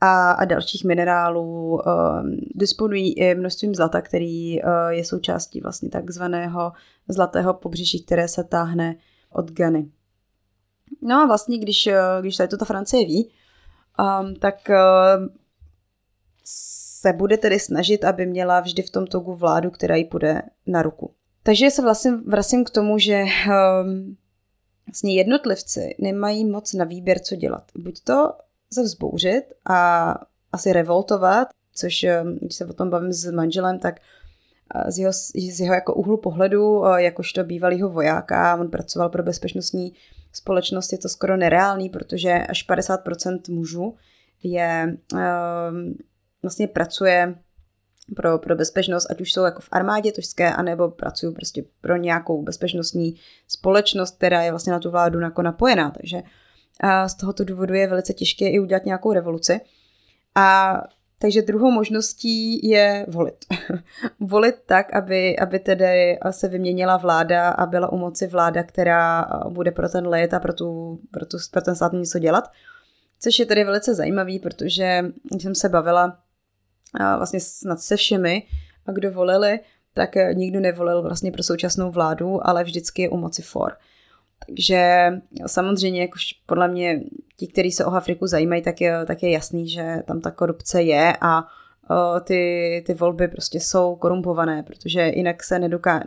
[0.01, 1.73] a, a dalších minerálů.
[1.73, 6.73] Um, disponují i množstvím zlata, který uh, je součástí vlastně takzvaného
[7.09, 8.97] zlatého pobřeží, které se táhne
[9.31, 9.89] od Gany.
[11.03, 11.89] No a vlastně, když,
[12.21, 13.31] když tady to ta Francie ví,
[13.99, 15.27] um, tak uh,
[16.45, 20.83] se bude tedy snažit, aby měla vždy v tom togu vládu, která jí půjde na
[20.83, 21.15] ruku.
[21.43, 24.17] Takže se vlastně vracím k tomu, že um,
[24.87, 27.65] vlastně jednotlivci nemají moc na výběr, co dělat.
[27.75, 28.33] Buď to
[28.73, 30.15] se vzbouřit a
[30.53, 34.01] asi revoltovat, což um, když se o tom bavím s manželem, tak
[34.75, 39.23] uh, z jeho, z jeho jako úhlu pohledu, uh, jakožto bývalýho vojáka, on pracoval pro
[39.23, 39.93] bezpečnostní
[40.33, 43.95] společnost, je to skoro nereálný, protože až 50% mužů
[44.43, 45.95] je, um,
[46.43, 47.35] vlastně pracuje
[48.17, 52.43] pro, pro bezpečnost, ať už jsou jako v armádě tožské, anebo pracují prostě pro nějakou
[52.43, 53.15] bezpečnostní
[53.49, 55.91] společnost, která je vlastně na tu vládu jako napojená.
[55.91, 56.23] Takže
[56.81, 59.61] a z tohoto důvodu je velice těžké i udělat nějakou revoluci.
[60.35, 60.77] A
[61.19, 63.45] takže druhou možností je volit.
[64.21, 69.71] volit tak, aby, aby tedy se vyměnila vláda a byla u moci vláda, která bude
[69.71, 72.51] pro ten lid a pro, tu, pro, tu, pro ten stát něco dělat.
[73.21, 75.05] Což je tedy velice zajímavý, protože
[75.41, 76.19] jsem se bavila
[77.17, 78.43] vlastně snad se všemi,
[78.87, 79.61] a kdo volili,
[79.95, 83.73] tak eh, nikdo nevolil vlastně pro současnou vládu, ale vždycky je u moci for.
[84.47, 85.11] Takže
[85.47, 87.01] samozřejmě, jakož podle mě
[87.37, 90.83] ti, kteří se o Afriku zajímají, tak je, tak je jasný, že tam ta korupce
[90.83, 91.47] je a
[92.25, 96.03] ty, ty volby prostě jsou korumpované, protože jinak se nedoká,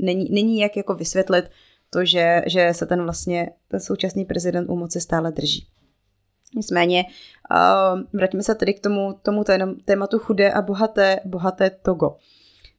[0.00, 1.50] není, není jak jako vysvětlit
[1.90, 5.66] to, že, že se ten vlastně ten současný prezident u moci stále drží.
[6.54, 9.44] Nicméně uh, vraťme se tedy k tomu, tomu
[9.84, 12.16] tématu chudé a bohaté, bohaté Togo.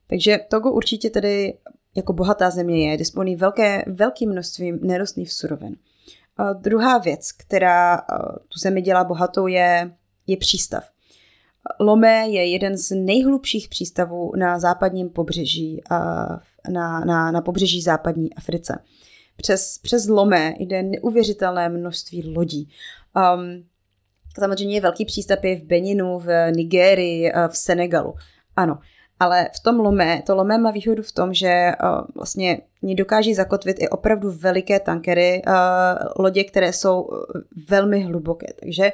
[0.07, 1.57] Takže Togo určitě tedy
[1.95, 5.75] jako bohatá země je, disponují velké, velkým množstvím nerostných surovin.
[6.39, 9.91] Uh, druhá věc, která uh, tu zemi dělá bohatou, je,
[10.27, 10.83] je přístav.
[11.79, 15.81] Lomé je jeden z nejhlubších přístavů na západním pobřeží,
[16.69, 18.79] na, na, na pobřeží západní Africe.
[19.37, 22.69] Přes, přes Lomé jde neuvěřitelné množství lodí.
[23.15, 23.65] Um,
[24.39, 28.13] samozřejmě velký přístav je v Beninu, v Nigérii, v Senegalu.
[28.55, 28.79] Ano,
[29.19, 33.33] ale v tom Lomé, to Lomé má výhodu v tom, že uh, vlastně ní dokáží
[33.33, 35.53] zakotvit i opravdu veliké tankery, uh,
[36.23, 37.09] lodě, které jsou
[37.69, 38.53] velmi hluboké.
[38.59, 38.91] Takže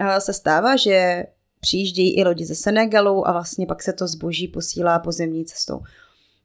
[0.00, 1.24] uh, se stává, že
[1.60, 5.80] přijíždějí i lodi ze Senegalu a vlastně pak se to zboží posílá pozemní cestou.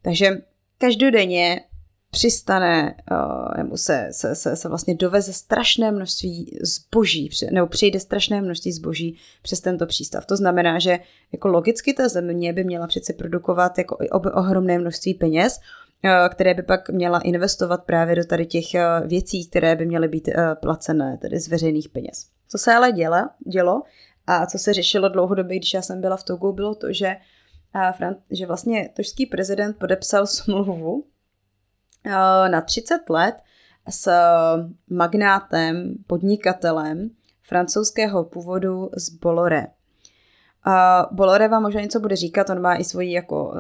[0.01, 0.41] Takže
[0.78, 1.62] každodenně
[2.15, 8.41] přistane uh, nebo se, se, se, se vlastně doveze strašné množství zboží, nebo přijde strašné
[8.41, 10.25] množství zboží přes tento přístav.
[10.25, 10.99] To znamená, že
[11.32, 13.97] jako logicky ta země by měla přeci produkovat jako
[14.34, 19.47] ohromné množství peněz, uh, které by pak měla investovat právě do tady těch uh, věcí,
[19.47, 20.30] které by měly být
[20.62, 22.25] placené tedy z veřejných peněz.
[22.47, 23.84] Co se ale děla, dělo
[24.28, 27.15] a co se řešilo dlouhodobě, když já jsem byla v Togu, bylo to, že,
[28.32, 31.14] že vlastně tožský prezident podepsal smlouvu Eh,
[32.47, 33.35] na 30 let
[33.89, 34.11] s
[34.89, 37.09] magnátem, podnikatelem
[37.41, 39.67] francouzského původu z Bolloré.
[40.63, 43.53] A Bolloré vám možná něco bude říkat, on má i svoji jako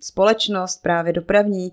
[0.00, 1.72] společnost právě dopravní,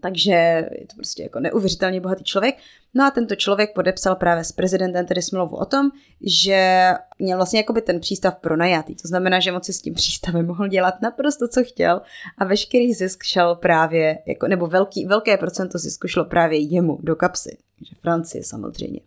[0.00, 0.32] takže
[0.78, 2.54] je to prostě jako neuvěřitelně bohatý člověk.
[2.94, 7.60] No a tento člověk podepsal právě s prezidentem tedy smlouvu o tom, že měl vlastně
[7.60, 8.94] jakoby ten přístav pronajatý.
[8.94, 12.00] To znamená, že moc si s tím přístavem mohl dělat naprosto, co chtěl
[12.38, 17.16] a veškerý zisk šel právě, jako, nebo velký, velké procento zisku šlo právě jemu do
[17.16, 17.56] kapsy.
[17.88, 19.00] že Francie samozřejmě.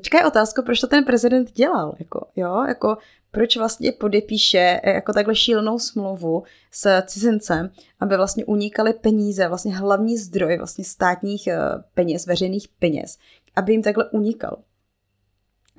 [0.00, 1.94] Teďka je otázka, proč to ten prezident dělal.
[1.98, 2.96] Jako, jo, jako
[3.30, 9.76] proč vlastně podepíše eh, jako takhle šílenou smlouvu s cizincem, aby vlastně unikaly peníze, vlastně
[9.76, 11.58] hlavní zdroj vlastně státních eh,
[11.94, 13.18] peněz, veřejných peněz,
[13.56, 14.56] aby jim takhle unikal.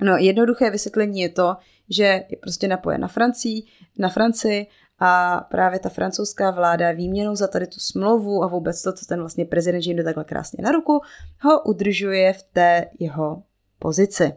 [0.00, 1.56] No, jednoduché vysvětlení je to,
[1.88, 3.62] že je prostě napojen na Francii,
[3.98, 4.66] na Francii
[4.98, 9.20] a právě ta francouzská vláda výměnou za tady tu smlouvu a vůbec to, co ten
[9.20, 11.00] vlastně prezident, jim takhle krásně na ruku,
[11.40, 13.42] ho udržuje v té jeho
[13.78, 14.32] pozici.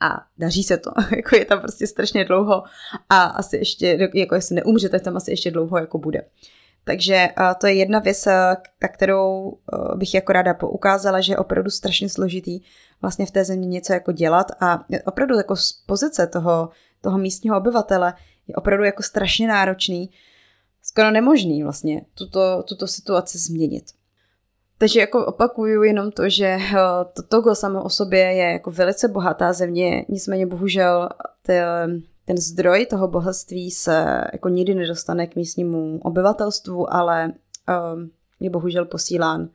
[0.00, 2.62] A daří se to, jako je tam prostě strašně dlouho
[3.10, 6.22] a asi ještě, jako jestli neumře, tak tam asi ještě dlouho jako bude.
[6.84, 7.28] Takže
[7.60, 8.24] to je jedna věc,
[8.82, 9.58] na kterou
[9.94, 12.60] bych jako ráda poukázala, že je opravdu strašně složitý
[13.02, 16.68] vlastně v té zemi něco jako dělat a opravdu jako z pozice toho,
[17.00, 18.14] toho místního obyvatele
[18.48, 20.10] je opravdu jako strašně náročný,
[20.82, 23.84] skoro nemožný vlastně tuto, tuto situaci změnit.
[24.78, 26.74] Takže jako opakuju jenom to, že eh,
[27.12, 31.08] to Togo samo o sobě je jako velice bohatá země, nicméně bohužel
[31.42, 37.32] ten, ten zdroj toho bohatství se jako nikdy nedostane k místnímu obyvatelstvu, ale
[37.92, 38.10] um,
[38.40, 39.48] je bohužel posílán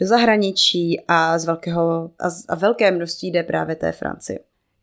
[0.00, 4.38] do zahraničí a z velkého a, z, a velké množství jde právě té Francii.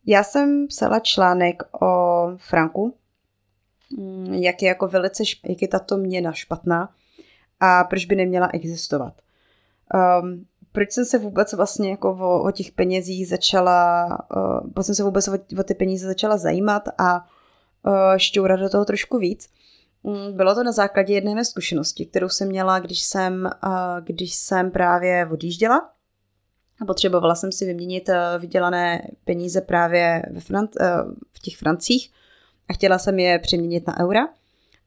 [0.06, 2.94] Já jsem psala článek o Franku,
[3.98, 6.88] mm, jak je jako velice, jak je tato měna špatná
[7.60, 9.21] a proč by neměla existovat.
[9.94, 14.94] Um, proč jsem se vůbec vlastně jako o, o těch penězích začala, uh, proč jsem
[14.94, 19.48] se vůbec o, o ty peníze začala zajímat a uh, šťourat do toho trošku víc.
[20.02, 23.70] Um, bylo to na základě jedné mé zkušenosti, kterou jsem měla, když jsem, uh,
[24.04, 25.90] když jsem právě odjížděla
[26.80, 32.12] a potřebovala jsem si vyměnit uh, vydělané peníze právě ve Fran- uh, v těch Francích
[32.68, 34.28] a chtěla jsem je přeměnit na eura.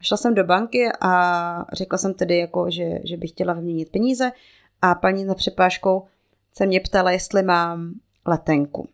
[0.01, 4.31] Šla jsem do banky a řekla jsem tedy, jako, že, že bych chtěla vyměnit peníze
[4.81, 6.05] a paní za přepážkou
[6.53, 7.93] se mě ptala, jestli mám
[8.25, 8.89] letenku.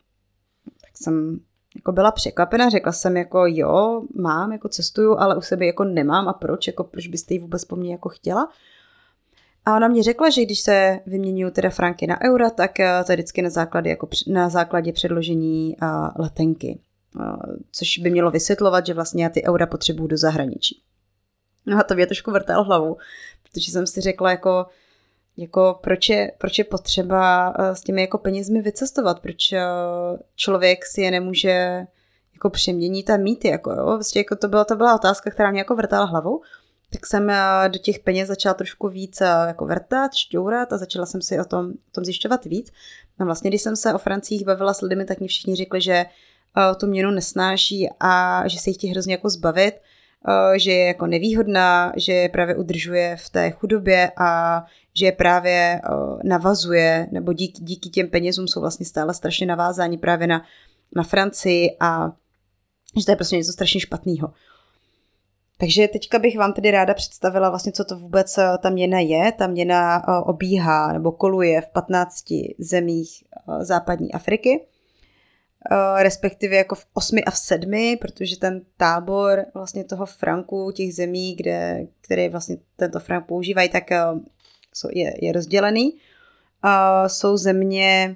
[0.82, 1.40] Tak jsem
[1.76, 6.28] jako byla překvapena, řekla jsem jako jo, mám, jako cestuju, ale u sebe jako nemám
[6.28, 8.50] a proč, jako proč byste ji vůbec po mně jako chtěla.
[9.66, 13.12] A ona mě řekla, že když se vyměňují teda franky na eura, tak eh, to
[13.12, 16.80] je vždycky na základě, jako na základě předložení uh, letenky.
[17.16, 20.82] Uh, což by mělo vysvětlovat, že vlastně já ty eura potřebuju do zahraničí.
[21.66, 22.98] No a to mě trošku vrtal hlavu,
[23.44, 24.66] protože jsem si řekla jako,
[25.42, 29.62] jako proč je, proč je potřeba eh, s těmi jako penězmi vycestovat, proč eh,
[30.36, 31.86] člověk si je nemůže
[32.34, 35.60] jako přeměnit a mít jako jo, vlastně jako to byla, to byla otázka, která mě
[35.60, 36.42] jako vrtala hlavou,
[36.90, 41.22] tak jsem eh, do těch peněz začala trošku víc jako vrtat, šťourat a začala jsem
[41.22, 42.72] si o tom, o tom zjišťovat víc.
[43.20, 46.06] A vlastně, když jsem se o Francích bavila s lidmi, tak mi všichni řekli, že
[46.80, 49.74] tu měnu nesnáší a že se jich chtějí hrozně jako zbavit,
[50.56, 55.82] že je jako nevýhodná, že je právě udržuje v té chudobě a že je právě
[56.24, 60.44] navazuje, nebo díky, díky těm penězům jsou vlastně stále strašně navázáni právě na,
[60.96, 62.12] na Francii a
[63.00, 64.34] že to je prostě něco strašně špatného.
[65.58, 69.32] Takže teďka bych vám tedy ráda představila vlastně, co to vůbec ta měna je.
[69.32, 72.26] Ta měna obíhá nebo koluje v 15
[72.60, 73.24] zemích
[73.60, 74.66] západní Afriky,
[75.98, 81.36] respektive jako v 8 a v 7, protože ten tábor vlastně toho franku, těch zemí,
[81.36, 83.92] kde, které vlastně tento frank používají, tak
[84.92, 85.94] je, je rozdělený.
[86.64, 88.16] Uh, jsou země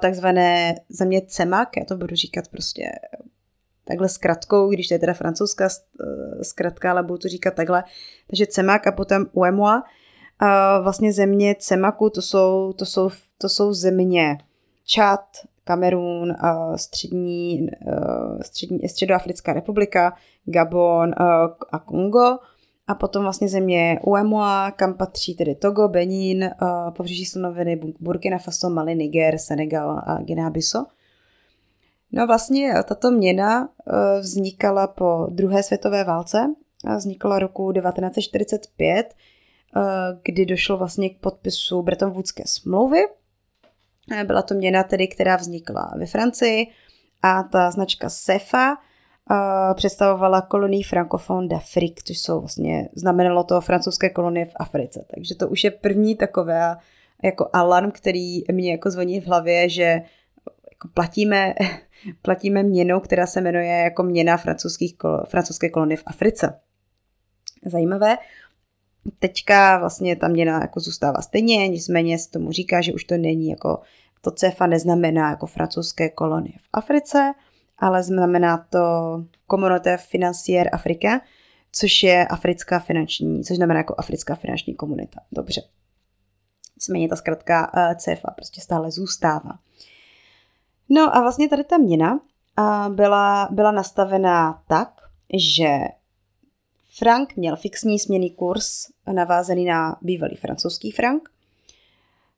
[0.00, 2.92] takzvané země CEMAC, já to budu říkat prostě
[3.84, 5.68] takhle zkratkou, když to je teda francouzská
[6.42, 7.84] zkratka, ale budu to říkat takhle.
[8.26, 9.84] Takže CEMAC a potom UEMOA.
[10.82, 14.38] Vlastně země CEMACu to jsou, to jsou, to jsou země
[14.84, 15.26] Čad,
[15.68, 21.26] Kamerun, uh, střední, uh, střední, Středoafrická republika, Gabon uh,
[21.72, 22.38] a Kongo
[22.86, 26.50] a potom vlastně země Uemoa, kam patří tedy Togo, Benin,
[26.96, 30.86] pobřeží slonoviny Burkina Faso, Mali, Niger, Senegal a Guinea-Bissau.
[32.12, 33.68] No vlastně tato měna
[34.20, 36.54] vznikala po druhé světové válce,
[36.84, 39.14] a vznikla roku 1945,
[39.76, 39.82] uh,
[40.22, 42.98] kdy došlo vlastně k podpisu Bretton Woodské smlouvy.
[44.24, 46.66] Byla to měna tedy, která vznikla ve Francii
[47.22, 48.76] a ta značka SEFA
[49.74, 55.04] představovala kolonii Francophone d'Afrique, což jsou vlastně, znamenalo to francouzské kolonie v Africe.
[55.14, 56.76] Takže to už je první takové
[57.24, 60.02] jako alarm, který mě jako zvoní v hlavě, že
[60.70, 61.54] jako platíme,
[62.22, 64.94] platíme měnou, která se jmenuje jako měna francouzských,
[65.28, 66.60] francouzské kolonie v Africe.
[67.66, 68.16] Zajímavé.
[69.18, 73.48] Teďka vlastně ta měna jako zůstává stejně, nicméně se tomu říká, že už to není
[73.48, 73.80] jako
[74.20, 77.32] to CEFA neznamená jako francouzské kolonie v Africe,
[77.78, 78.78] ale znamená to
[79.50, 81.20] Communauté Financière Afrika,
[81.72, 85.20] což je africká finanční, což znamená jako africká finanční komunita.
[85.32, 85.62] Dobře.
[86.76, 89.58] Nicméně ta zkrátka uh, CFA prostě stále zůstává.
[90.88, 94.90] No a vlastně tady ta měna uh, byla, byla nastavená tak,
[95.34, 95.78] že
[96.98, 101.28] frank měl fixní směný kurz navázaný na bývalý francouzský frank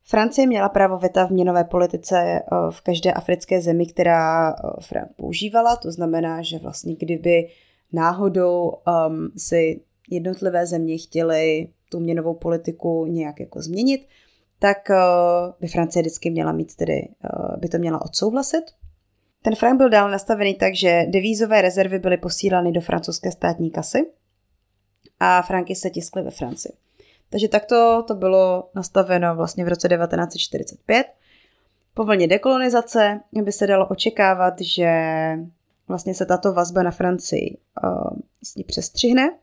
[0.03, 5.11] Francie měla právo veta v měnové politice eh, v každé africké zemi, která eh, frank
[5.15, 5.75] používala.
[5.75, 7.47] To znamená, že vlastně kdyby
[7.93, 14.07] náhodou um, si jednotlivé země chtěly tu měnovou politiku nějak jako změnit,
[14.59, 17.07] tak uh, by Francie vždycky měla mít tedy,
[17.57, 18.63] by to měla odsouhlasit.
[19.41, 24.05] Ten frank byl dál nastavený tak, že devízové rezervy byly posílány do francouzské státní kasy
[25.23, 26.73] a franky se tiskly ve Francii.
[27.29, 31.07] Takže takto to bylo nastaveno vlastně v roce 1945.
[31.93, 34.91] Po vlně dekolonizace by se dalo očekávat, že
[35.87, 39.37] vlastně se tato vazba na Francii uh, přestřihne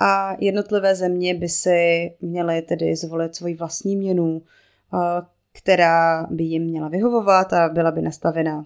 [0.00, 5.00] a jednotlivé země by si měly tedy zvolit svoji vlastní měnu, uh,
[5.52, 8.64] která by jim měla vyhovovat a byla by nastavená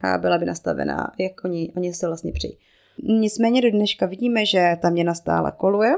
[0.00, 2.58] a byla by nastavená, jak oni, oni se vlastně přejí.
[3.02, 5.94] Nicméně do dneška vidíme, že ta měna stále koluje.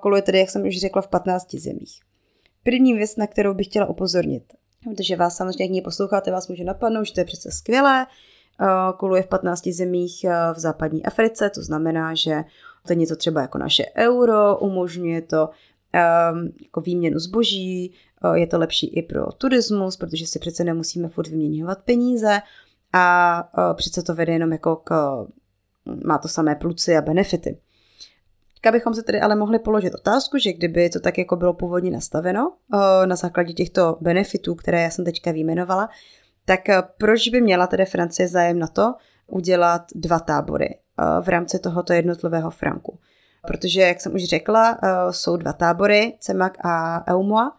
[0.00, 2.00] Koluje tedy, jak jsem už řekla, v 15 zemích.
[2.62, 4.42] První věc, na kterou bych chtěla upozornit,
[4.84, 8.06] protože vás samozřejmě, jak mě posloucháte, vás může napadnout, že to je přece skvělé,
[8.96, 10.24] koluje v 15 zemích
[10.54, 12.44] v západní Africe, to znamená, že
[12.86, 17.92] to je něco třeba jako naše euro, umožňuje to um, jako výměnu zboží,
[18.34, 22.40] je to lepší i pro turismus, protože si přece nemusíme furt vyměňovat peníze
[22.92, 25.26] a přece to vede jenom jako k,
[26.04, 27.58] má to samé pluci a benefity.
[28.60, 31.90] Tak bychom se tedy ale mohli položit otázku, že kdyby to tak jako bylo původně
[31.90, 32.52] nastaveno
[33.04, 35.88] na základě těchto benefitů, které já jsem teďka vyjmenovala,
[36.44, 36.60] tak
[36.98, 38.94] proč by měla tedy Francie zájem na to
[39.26, 40.78] udělat dva tábory
[41.20, 42.98] v rámci tohoto jednotlivého franku?
[43.46, 44.78] Protože, jak jsem už řekla,
[45.10, 47.56] jsou dva tábory, CEMAC a EUMOA,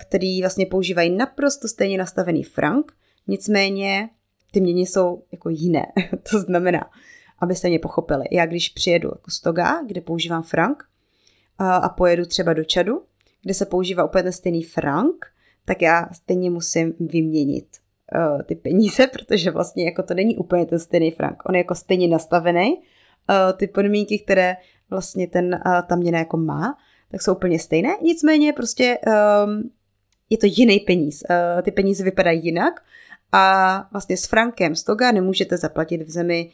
[0.00, 2.92] který vlastně používají naprosto stejně nastavený frank,
[3.26, 4.10] nicméně
[4.52, 5.86] ty měny jsou jako jiné.
[6.30, 6.90] to znamená,
[7.38, 10.84] abyste mě pochopili, já když přijedu jako z Toga, kde používám frank
[11.58, 13.02] a pojedu třeba do Čadu,
[13.42, 15.26] kde se používá úplně ten stejný frank,
[15.64, 17.66] tak já stejně musím vyměnit
[18.14, 21.42] uh, ty peníze, protože vlastně jako to není úplně ten stejný frank.
[21.48, 22.76] On je jako stejně nastavený.
[22.76, 24.56] Uh, ty podmínky, které
[24.90, 26.76] vlastně ten, uh, ta měna jako má,
[27.10, 27.96] tak jsou úplně stejné.
[28.02, 28.98] Nicméně prostě
[30.30, 31.22] je to jiný peníz.
[31.62, 32.80] Ty peníze vypadají jinak
[33.32, 36.50] a vlastně s frankem z Toga nemůžete zaplatit v zemi,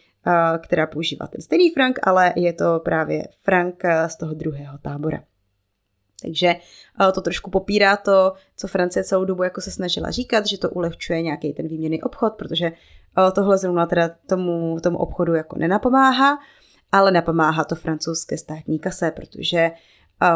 [0.62, 5.22] která používá ten stejný frank, ale je to právě frank z toho druhého tábora.
[6.22, 6.54] Takže
[7.14, 11.22] to trošku popírá to, co Francie celou dobu jako se snažila říkat, že to ulehčuje
[11.22, 12.72] nějaký ten výměný obchod, protože
[13.34, 16.38] tohle zrovna teda tomu, tomu obchodu jako nenapomáhá,
[16.92, 19.70] ale napomáhá to francouzské státní kase, protože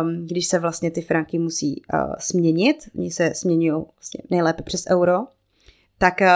[0.01, 4.85] um, když se vlastně ty franky musí uh, směnit, oni se směňují vlastně nejlépe přes
[4.91, 5.19] euro,
[5.99, 6.27] tak uh,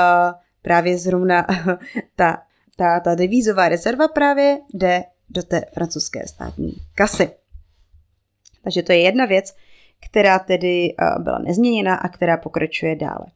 [0.63, 1.47] právě zrovna
[2.17, 2.43] ta,
[2.77, 7.31] ta, ta devízová rezerva právě jde do té francouzské státní kasy.
[8.65, 9.55] Takže to je jedna věc,
[10.11, 13.27] která tedy uh, byla nezměněna a která pokračuje dále.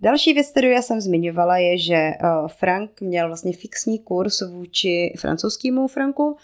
[0.00, 5.14] Další věc, kterou já jsem zmiňovala, je, že uh, frank měl vlastně fixní kurz vůči
[5.18, 6.36] francouzskému franku,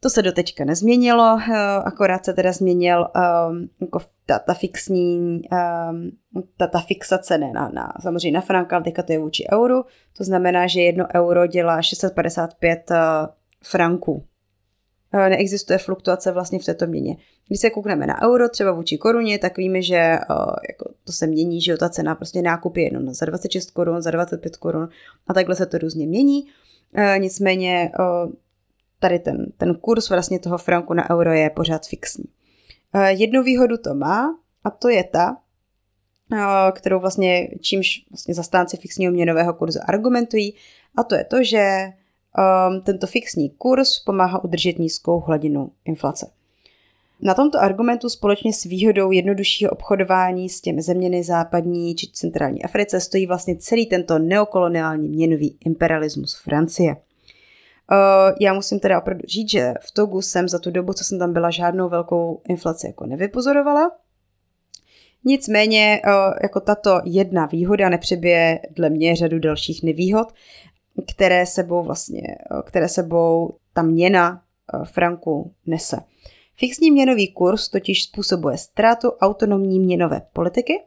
[0.00, 3.06] to se doteďka nezměnilo, eh, akorát se teda změnil
[3.50, 5.42] um, jako ta, ta fixní,
[5.90, 6.10] um,
[6.56, 9.84] ta, ta fixace ne na, na, samozřejmě na franka, ale teďka to je vůči euru.
[10.16, 13.28] To znamená, že jedno euro dělá 655 uh, eh,
[13.64, 14.24] franků.
[15.12, 17.16] Neexistuje fluktuace vlastně v této měně.
[17.46, 20.36] Když se koukneme na euro, třeba vůči koruně, tak víme, že uh,
[20.68, 24.10] jako to se mění, že ta cena prostě nákup je jenom za 26 korun, za
[24.10, 24.88] 25 korun
[25.26, 26.44] a takhle se to různě mění.
[26.98, 28.32] Uh, nicméně uh,
[28.98, 32.24] tady ten, ten kurz vlastně toho franku na euro je pořád fixní.
[32.94, 35.36] Eh, jednu výhodu to má a to je ta,
[36.32, 40.54] eh, kterou vlastně, čímž vlastně zastánci fixního měnového kurzu argumentují,
[40.96, 41.92] a to je to, že
[42.38, 46.30] um, tento fixní kurz pomáhá udržet nízkou hladinu inflace.
[47.20, 53.00] Na tomto argumentu společně s výhodou jednoduššího obchodování s těmi zeměny západní či centrální Africe
[53.00, 56.96] stojí vlastně celý tento neokoloniální měnový imperialismus Francie.
[57.92, 61.18] Uh, já musím teda opravdu říct, že v Togu jsem za tu dobu, co jsem
[61.18, 63.90] tam byla, žádnou velkou inflaci jako nevypozorovala.
[65.24, 66.12] Nicméně uh,
[66.42, 70.32] jako tato jedna výhoda nepřebije dle mě řadu dalších nevýhod,
[71.14, 74.42] které sebou vlastně, uh, které sebou ta měna
[74.84, 75.96] franku nese.
[76.56, 80.80] Fixní měnový kurz totiž způsobuje ztrátu autonomní měnové politiky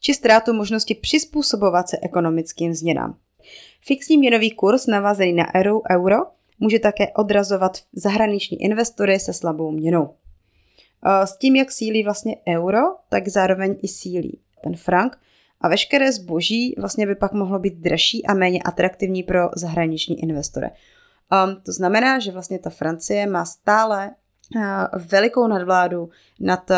[0.00, 3.16] či ztrátu možnosti přizpůsobovat se ekonomickým změnám.
[3.80, 6.16] Fixní měnový kurz navazený na euro, euro
[6.60, 10.14] může také odrazovat zahraniční investory se slabou měnou.
[11.24, 12.78] S tím, jak sílí vlastně euro,
[13.08, 15.18] tak zároveň i sílí ten frank
[15.60, 20.70] a veškeré zboží vlastně by pak mohlo být dražší a méně atraktivní pro zahraniční investory.
[21.46, 24.10] Um, to znamená, že vlastně ta Francie má stále
[24.56, 24.62] uh,
[25.10, 26.76] velikou nadvládu nad, uh,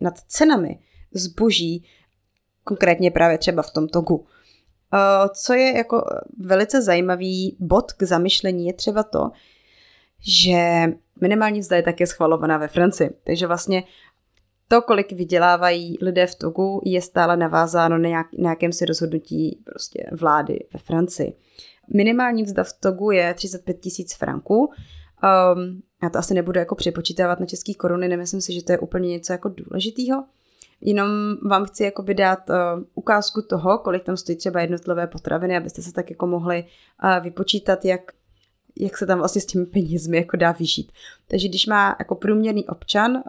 [0.00, 0.78] nad cenami
[1.12, 1.84] zboží,
[2.64, 4.26] konkrétně právě třeba v tom Togu.
[5.34, 6.04] Co je jako
[6.38, 9.30] velice zajímavý bod k zamyšlení je třeba to,
[10.20, 10.84] že
[11.20, 13.10] minimální vzda je také schvalovaná ve Francii.
[13.24, 13.84] Takže vlastně
[14.68, 20.04] to, kolik vydělávají lidé v Togu, je stále navázáno na, nějak, nějakém si rozhodnutí prostě
[20.12, 21.36] vlády ve Francii.
[21.94, 24.56] Minimální vzda v Togu je 35 tisíc franků.
[24.56, 28.78] Um, já to asi nebudu jako přepočítávat na český koruny, nemyslím si, že to je
[28.78, 30.24] úplně něco jako důležitého.
[30.80, 31.08] Jenom
[31.48, 32.56] vám chci jakoby dát uh,
[32.94, 36.64] ukázku toho, kolik tam stojí třeba jednotlivé potraviny, abyste se tak jako mohli
[37.04, 38.12] uh, vypočítat, jak,
[38.80, 40.92] jak se tam vlastně s těmi penězmi jako dá vyžít.
[41.28, 43.22] Takže když má jako průměrný občan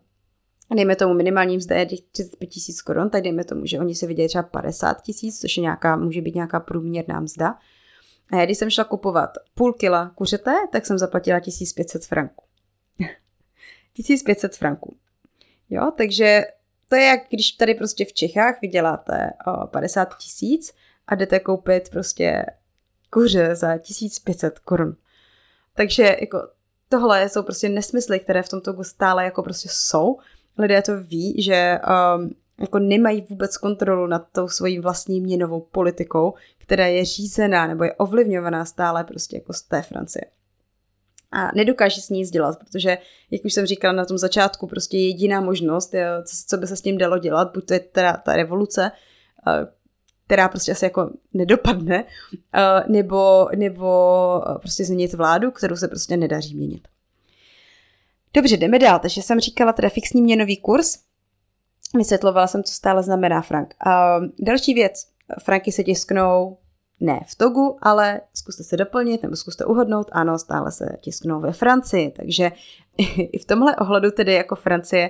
[0.75, 4.27] dejme tomu minimální mzda je 35 tisíc korun, tak dejme tomu, že oni si vydělají
[4.27, 7.55] třeba 50 tisíc, což je nějaká, může být nějaká průměrná mzda.
[8.31, 12.45] A já když jsem šla kupovat půl kila kuřete, tak jsem zaplatila 1500 franků.
[13.93, 14.97] 1500 franků.
[15.69, 16.45] Jo, takže
[16.89, 19.29] to je jak když tady prostě v Čechách vyděláte
[19.71, 20.73] 50 tisíc
[21.07, 22.45] a jdete koupit prostě
[23.09, 24.95] kuře za 1500 korun.
[25.75, 26.47] Takže jako
[26.89, 30.17] tohle jsou prostě nesmysly, které v tomto stále jako prostě jsou
[30.57, 31.79] lidé to ví, že
[32.17, 32.29] um,
[32.59, 37.93] jako nemají vůbec kontrolu nad tou svojí vlastní měnovou politikou, která je řízená nebo je
[37.93, 40.25] ovlivňovaná stále prostě jako z té Francie.
[41.31, 42.97] A nedokáže s ní nic dělat, protože,
[43.31, 46.81] jak už jsem říkala na tom začátku, prostě jediná možnost, co, co by se s
[46.81, 48.91] tím dalo dělat, buď to je teda ta revoluce,
[49.47, 49.53] uh,
[50.25, 56.55] která prostě asi jako nedopadne, uh, nebo, nebo prostě změnit vládu, kterou se prostě nedaří
[56.55, 56.87] měnit.
[58.33, 58.99] Dobře, jdeme dál.
[58.99, 60.99] Takže jsem říkala teda fixní měnový kurz.
[61.97, 63.75] Vysvětlovala jsem, co stále znamená frank.
[63.85, 65.07] A další věc.
[65.43, 66.57] Franky se tisknou
[66.99, 71.51] ne v Togu, ale zkuste se doplnit nebo zkuste uhodnout, ano, stále se tisknou ve
[71.51, 72.51] Francii, takže
[73.17, 75.09] i v tomhle ohledu tedy jako Francie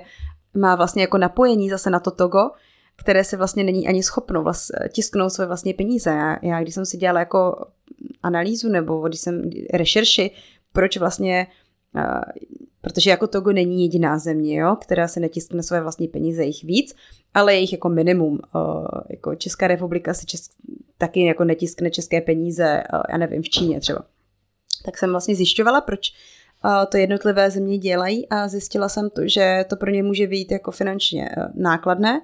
[0.54, 2.50] má vlastně jako napojení zase na to Togo,
[2.96, 6.10] které se vlastně není ani schopno vlast, tisknout své vlastní peníze.
[6.10, 7.66] Já, já když jsem si dělala jako
[8.22, 10.30] analýzu nebo když jsem rešerši,
[10.72, 11.46] proč vlastně
[12.80, 16.94] protože jako Togo není jediná země, jo, která se netiskne své vlastní peníze, jich víc,
[17.34, 18.40] ale je jich jako minimum.
[19.08, 20.50] Jako Česká republika se čes,
[21.00, 24.04] taky jako netiskne české peníze, já nevím, v Číně třeba.
[24.84, 26.12] Tak jsem vlastně zjišťovala, proč
[26.88, 30.70] to jednotlivé země dělají a zjistila jsem to, že to pro ně může být jako
[30.70, 32.20] finančně nákladné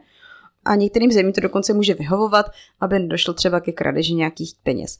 [0.64, 2.46] a některým zemím to dokonce může vyhovovat,
[2.80, 4.98] aby nedošlo třeba ke kradeži nějakých peněz.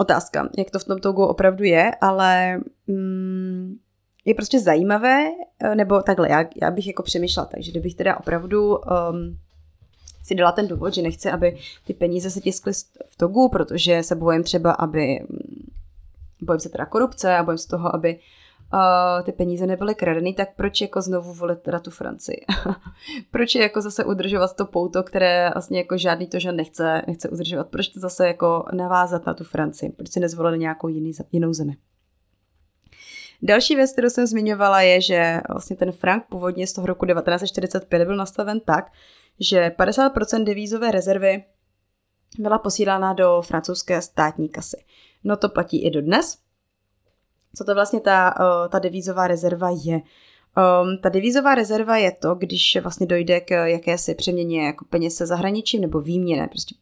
[0.00, 3.76] Otázka, jak to v tom Togu opravdu je, ale mm,
[4.24, 5.24] je prostě zajímavé,
[5.60, 9.38] eh, nebo takhle, já, já bych jako přemýšlela, takže kdybych teda opravdu um,
[10.26, 12.72] si dala ten důvod, že nechci, aby ty peníze se tiskly
[13.06, 15.70] v togu, protože se bojím třeba, aby, mm,
[16.42, 18.18] bojím se teda korupce a bojím se toho, aby
[18.72, 22.40] uh, ty peníze nebyly kradeny, tak proč jako znovu volit teda tu Francii?
[23.30, 27.28] proč je jako zase udržovat to pouto, které vlastně jako žádný to, že nechce, nechce
[27.28, 27.68] udržovat?
[27.68, 29.90] Proč to zase jako navázat na tu Francii?
[29.90, 31.76] Proč si nezvolili nějakou jiný, jinou zemi?
[33.42, 38.04] Další věc, kterou jsem zmiňovala, je, že vlastně ten frank původně z toho roku 1945
[38.04, 38.92] byl nastaven tak,
[39.40, 41.44] že 50% devízové rezervy
[42.38, 44.84] byla posílána do francouzské státní kasy.
[45.24, 46.38] No to platí i dodnes.
[47.54, 50.00] Co to vlastně ta, eh, ta devízová rezerva je?
[50.82, 55.26] Um, ta devízová rezerva je to, když vlastně dojde k jakési přeměně jako peněz se
[55.26, 56.74] zahraničím nebo výměně, prostě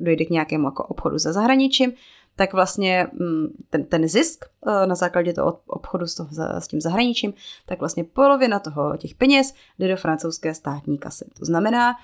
[0.00, 1.92] dojde k nějakému jako obchodu se zahraničím,
[2.36, 6.28] tak vlastně mm, ten, ten zisk eh, na základě toho obchodu s, toho,
[6.58, 7.34] s tím zahraničím,
[7.66, 11.24] tak vlastně polovina toho těch peněz jde do francouzské státní kasy.
[11.38, 11.94] To znamená,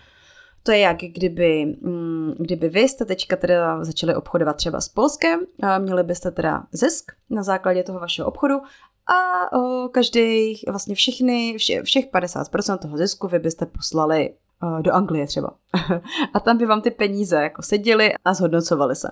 [0.62, 5.41] to je jak kdyby, mm, kdyby vy jste teďka teda začali obchodovat třeba s Polskem,
[5.78, 8.61] měli byste teda zisk na základě toho vašeho obchodu
[9.07, 9.51] a
[9.89, 15.55] každý, vlastně všechny, vše, všech 50% toho zisku vy byste poslali o, do Anglie třeba.
[16.35, 19.09] a tam by vám ty peníze jako seděly a zhodnocovaly se.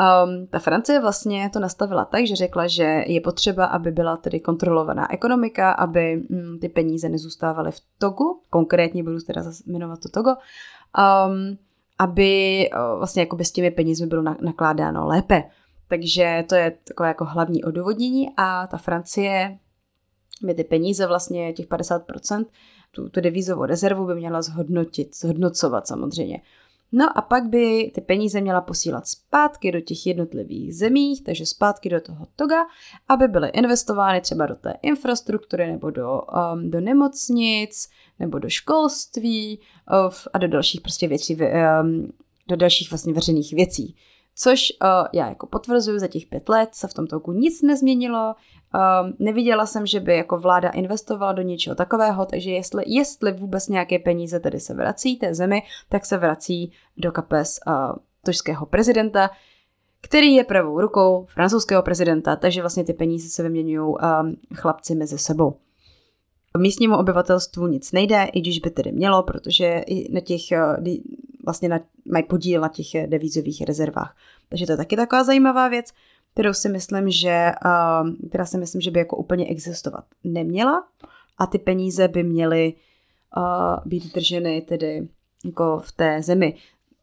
[0.00, 4.40] Um, ta Francie vlastně to nastavila tak, že řekla, že je potřeba, aby byla tedy
[4.40, 10.30] kontrolovaná ekonomika, aby mm, ty peníze nezůstávaly v Togu, konkrétně budu teda jmenovat to Togo,
[10.30, 11.58] um,
[11.98, 15.44] aby uh, vlastně jako s těmi penězmi bylo na, nakládáno lépe.
[15.88, 19.58] Takže to je takové jako hlavní odůvodnění a ta Francie
[20.42, 22.46] by ty peníze vlastně těch 50%,
[22.90, 26.40] tu, tu devizovou rezervu by měla zhodnotit, zhodnocovat samozřejmě.
[26.92, 31.88] No a pak by ty peníze měla posílat zpátky do těch jednotlivých zemí, takže zpátky
[31.88, 32.66] do toho toga,
[33.08, 36.20] aby byly investovány třeba do té infrastruktury nebo do,
[36.52, 37.88] um, do nemocnic
[38.18, 42.12] nebo do školství uh, a do dalších prostě věcí, um,
[42.48, 43.96] do dalších vlastně veřejných věcí.
[44.34, 48.34] Což uh, já jako potvrzuju, za těch pět let se v tom toku nic nezměnilo,
[48.74, 53.68] Um, neviděla jsem, že by jako vláda investovala do něčeho takového, takže jestli, jestli vůbec
[53.68, 57.72] nějaké peníze tedy se vrací té zemi, tak se vrací do kapes uh,
[58.24, 59.30] tožského prezidenta,
[60.00, 65.18] který je pravou rukou francouzského prezidenta, takže vlastně ty peníze se vyměňují um, chlapci mezi
[65.18, 65.56] sebou.
[66.58, 70.42] Místnímu obyvatelstvu nic nejde, i když by tedy mělo, protože i na těch,
[71.44, 74.16] vlastně na, mají podíl na těch devízových rezervách.
[74.48, 75.92] Takže to je taky taková zajímavá věc
[76.32, 80.84] kterou si myslím, že, uh, která si myslím, že by jako úplně existovat neměla
[81.38, 82.74] a ty peníze by měly
[83.36, 85.08] uh, být drženy tedy
[85.44, 86.54] jako v té zemi.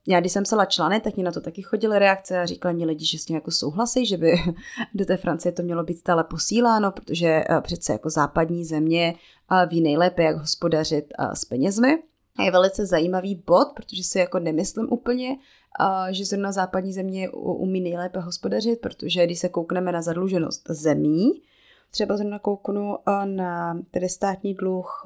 [0.08, 2.86] Já když jsem psala článek, tak mě na to taky chodily reakce a říkali mi
[2.86, 4.34] lidi, že s tím jako souhlasí, že by
[4.94, 9.14] do té Francie to mělo být stále posíláno, protože uh, přece jako západní země
[9.52, 12.04] uh, ví nejlépe, jak hospodařit s penězmi.
[12.38, 15.36] A je velice zajímavý bod, protože si jako nemyslím úplně,
[16.10, 21.42] že zrovna západní země umí nejlépe hospodařit, protože když se koukneme na zadluženost zemí,
[21.92, 25.04] třeba zrovna kouknu na tedy státní dluh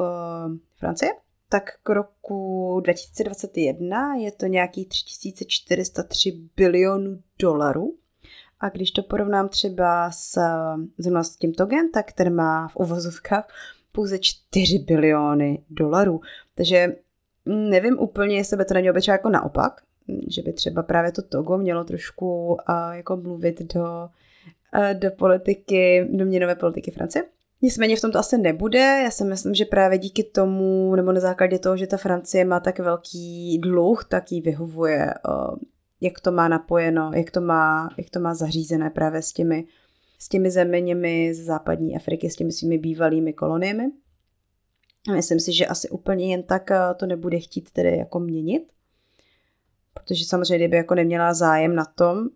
[0.78, 1.12] Francie,
[1.50, 7.94] tak k roku 2021 je to nějaký 3403 bilionů dolarů.
[8.60, 10.40] A když to porovnám třeba s,
[10.98, 13.48] zrovna s tím Togen, tak ten má v uvozovkách
[13.92, 16.22] pouze 4 biliony dolarů.
[16.56, 16.96] Takže
[17.46, 19.82] nevím úplně, jestli by to nemělo být jako naopak,
[20.28, 22.56] že by třeba právě to Togo mělo trošku uh,
[22.94, 27.24] jako mluvit do, uh, do politiky, do měnové politiky Francie.
[27.62, 28.80] Nicméně v tom to asi nebude.
[28.80, 32.60] Já si myslím, že právě díky tomu, nebo na základě toho, že ta Francie má
[32.60, 35.14] tak velký dluh, tak jí vyhovuje,
[36.02, 39.66] jak to má napojeno, jak to má, jak to má zařízené právě s těmi,
[40.20, 43.92] s těmi zeměmi z západní Afriky, s těmi svými bývalými koloniemi.
[45.16, 48.64] Myslím si, že asi úplně jen tak to nebude chtít tedy jako měnit
[49.94, 52.30] protože samozřejmě, kdyby jako neměla zájem na tom,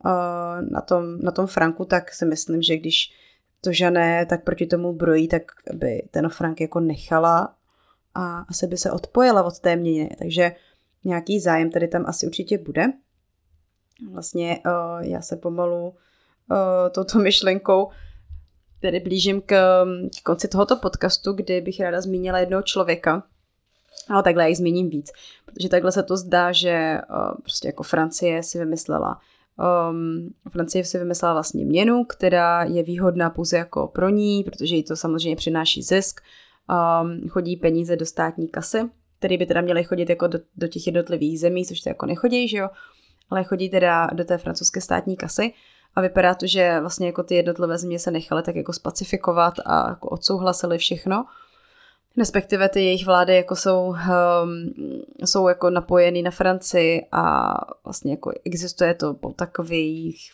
[0.71, 3.11] na tom, na tom Franku, tak si myslím, že když
[3.61, 5.41] to žané tak proti tomu brojí, tak
[5.73, 7.55] by ten Frank jako nechala
[8.13, 10.15] a asi by se odpojila od té měny.
[10.19, 10.51] Takže
[11.03, 12.85] nějaký zájem tady tam asi určitě bude.
[14.11, 14.59] Vlastně
[15.01, 15.95] já se pomalu
[16.91, 17.89] touto myšlenkou
[18.79, 19.55] tedy blížím k,
[20.19, 23.23] k konci tohoto podcastu, kdy bych ráda zmínila jednoho člověka,
[24.09, 25.11] ale takhle já jich zmíním víc,
[25.45, 29.19] protože takhle se to zdá, že uh, prostě jako Francie si vymyslela
[29.89, 34.83] Um, Francie si vymyslela vlastně měnu, která je výhodná pouze jako pro ní, protože jí
[34.83, 36.21] to samozřejmě přináší zisk.
[37.01, 38.89] Um, chodí peníze do státní kasy,
[39.19, 42.47] které by teda měly chodit jako do, do těch jednotlivých zemí, což to jako nechodí,
[42.47, 42.69] že jo?
[43.29, 45.53] Ale chodí teda do té francouzské státní kasy
[45.95, 49.89] a vypadá to, že vlastně jako ty jednotlivé země se nechaly tak jako spacifikovat a
[49.89, 51.25] jako odsouhlasili všechno
[52.17, 53.95] respektive ty jejich vlády jako jsou, um,
[55.25, 57.53] jsou jako napojeny na Francii a
[57.83, 60.31] vlastně jako existuje to po takových,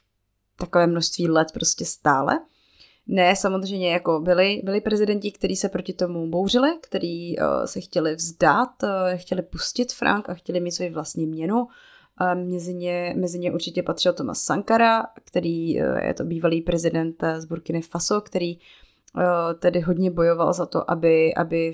[0.59, 2.39] takové množství let prostě stále.
[3.07, 8.15] Ne, samozřejmě jako byli, byli prezidenti, kteří se proti tomu bouřili, kteří uh, se chtěli
[8.15, 11.57] vzdát, uh, chtěli pustit frank a chtěli mít svoji vlastní měnu.
[11.57, 17.23] Uh, mezi, ně, mezi ně určitě patřil Thomas Sankara, který uh, je to bývalý prezident
[17.37, 18.59] z Burkiny Faso, který
[19.59, 21.73] tedy hodně bojoval za to, aby, aby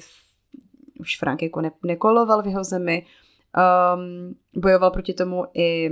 [1.00, 3.06] už Frank jako ne, nekoloval v jeho zemi.
[3.96, 5.90] Um, bojoval proti tomu i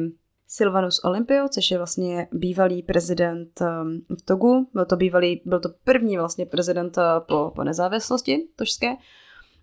[0.48, 4.68] Silvanus Olympio, což je vlastně bývalý prezident um, v Togu.
[4.74, 8.96] Byl to, bývalý, byl to první vlastně prezident eh, po, po nezávislosti tožské.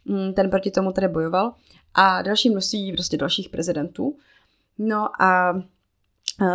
[0.04, 1.54] Um, ten proti tomu tedy bojoval.
[1.94, 4.16] A další množství prostě dalších prezidentů.
[4.78, 5.62] No a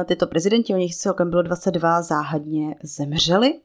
[0.05, 3.59] tyto prezidenti, o nich celkem bylo 22, záhadně zemřeli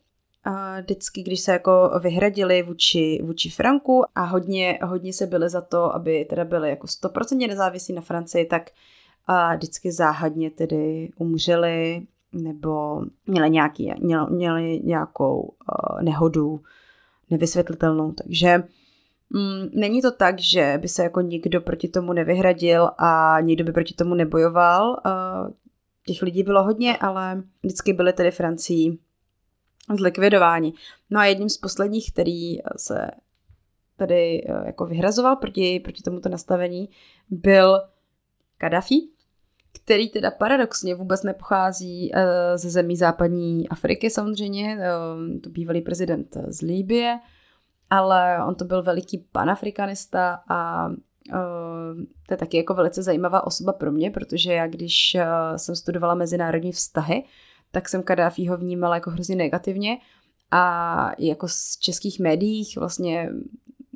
[0.44, 5.60] a vždycky, když se jako vyhradili vůči, vůči Franku a hodně, hodně se byli za
[5.60, 8.70] to, aby teda byli jako 100% nezávislí na Francii, tak
[9.26, 16.60] a vždycky záhadně tedy umřeli nebo měli, nějaký, měli, měli nějakou uh, nehodu
[17.30, 18.12] nevysvětlitelnou.
[18.12, 18.62] Takže
[19.30, 23.72] mm, není to tak, že by se jako nikdo proti tomu nevyhradil a nikdo by
[23.72, 24.90] proti tomu nebojoval.
[24.90, 25.52] Uh,
[26.06, 28.98] těch lidí bylo hodně, ale vždycky byly tedy Francii
[29.96, 30.72] zlikvidováni.
[31.10, 33.10] No a jedním z posledních, který se
[33.96, 36.88] tady eh, jako vyhrazoval proti, proti tomuto nastavení,
[37.30, 37.80] byl
[38.58, 39.08] Kadhafi,
[39.84, 46.36] který teda paradoxně vůbec nepochází eh, ze zemí západní Afriky samozřejmě, eh, to bývalý prezident
[46.46, 47.18] z Líbie,
[47.90, 50.88] ale on to byl veliký panafrikanista a
[52.26, 55.16] to je taky jako velice zajímavá osoba pro mě, protože já když
[55.56, 57.24] jsem studovala mezinárodní vztahy,
[57.72, 59.98] tak jsem Kadáfího vnímala jako hrozně negativně.
[60.50, 63.30] A jako z českých médiích vlastně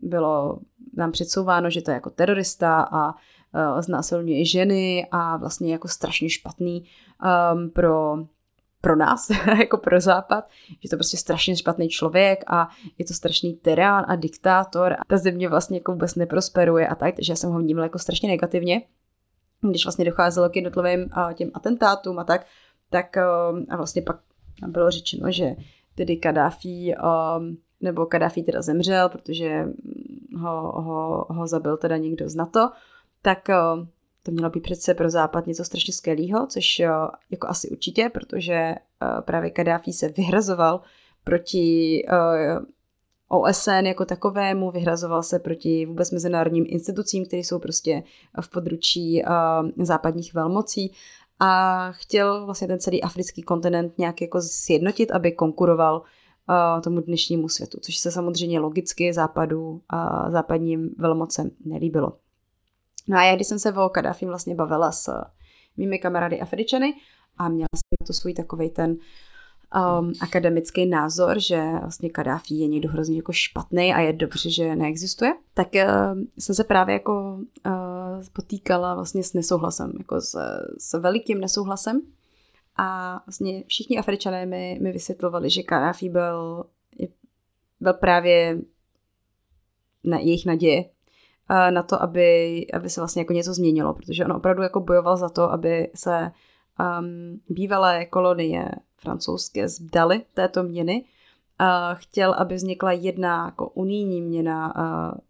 [0.02, 0.58] bylo
[0.96, 6.30] nám předsouváno, že to je jako terorista a uh, znásilňuje ženy a vlastně jako strašně
[6.30, 6.84] špatný
[7.54, 8.16] um, pro
[8.80, 10.48] pro nás, jako pro západ,
[10.82, 12.68] že to prostě strašně špatný člověk a
[12.98, 14.92] je to strašný tyrán a diktátor.
[14.92, 17.98] A ta země vlastně jako vůbec neprosperuje a tak, takže já jsem ho vnímala jako
[17.98, 18.82] strašně negativně,
[19.70, 22.46] když vlastně docházelo k jednotlivým uh, těm atentátům a tak,
[22.90, 24.20] tak uh, a vlastně pak
[24.66, 25.56] bylo řečeno, že
[25.94, 26.94] tedy Kadáfi
[27.38, 29.68] um, nebo Kadáfi teda zemřel, protože
[30.38, 32.70] ho, ho, ho zabil teda někdo z NATO,
[33.22, 33.86] tak uh,
[34.22, 36.78] to mělo být přece pro Západ něco strašně skvělého, což
[37.30, 38.74] jako asi určitě, protože
[39.20, 40.80] právě Kadáfi se vyhrazoval
[41.24, 42.02] proti
[43.28, 48.02] OSN jako takovému, vyhrazoval se proti vůbec mezinárodním institucím, které jsou prostě
[48.40, 49.22] v područí
[49.82, 50.92] západních velmocí
[51.40, 56.02] a chtěl vlastně ten celý africký kontinent nějak jako sjednotit, aby konkuroval
[56.48, 62.12] uh, tomu dnešnímu světu, což se samozřejmě logicky západu a západním velmocem nelíbilo.
[63.08, 65.10] No a já, když jsem se o Kadáfim vlastně bavila s
[65.76, 66.94] mými kamarády Afričany
[67.38, 68.96] a měla jsem na to svůj takový ten
[69.74, 74.76] um, akademický názor, že vlastně Kadáfi je někdo hrozně jako špatný a je dobře, že
[74.76, 80.36] neexistuje, tak uh, jsem se právě jako uh, potýkala vlastně s nesouhlasem, jako s,
[80.78, 82.00] s velikým nesouhlasem.
[82.76, 86.64] A vlastně všichni Afričané mi, mi vysvětlovali, že Kadáfi byl,
[87.80, 88.58] byl právě
[90.04, 94.32] na jejich naděje uh, na to, aby, aby se vlastně jako něco změnilo, protože on
[94.32, 96.30] opravdu jako bojoval za to, aby se
[97.00, 98.68] um, bývalé kolonie
[99.06, 101.04] francouzské zdaly této měny.
[101.94, 104.74] Chtěl, aby vznikla jedna jako unijní měna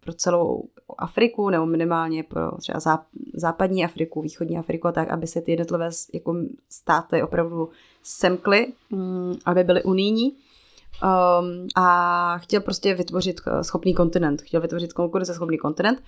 [0.00, 0.64] pro celou
[0.98, 3.04] Afriku, nebo minimálně pro třeba záp-
[3.34, 6.34] západní Afriku, východní Afriku, tak aby se ty jednotlivé jako
[6.70, 7.68] státy opravdu
[8.02, 10.32] semkly, um, aby byly unijní.
[10.32, 16.02] Um, a chtěl prostě vytvořit uh, schopný kontinent, chtěl vytvořit konkurenceschopný kontinent.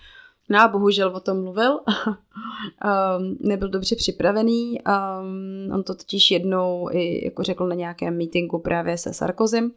[0.48, 6.88] No a bohužel o tom mluvil, um, nebyl dobře připravený, um, on to totiž jednou
[6.92, 9.72] i jako řekl na nějakém meetingu právě se Sarkozym,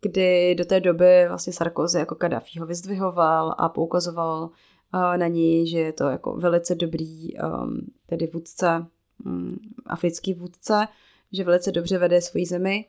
[0.00, 4.50] kdy do té doby vlastně Sarkozy jako Kadáfi ho vyzdvihoval a poukazoval uh,
[5.16, 8.86] na něj, že je to jako velice dobrý um, tedy vůdce,
[9.26, 10.88] um, africký vůdce,
[11.32, 12.84] že velice dobře vede svoji zemi,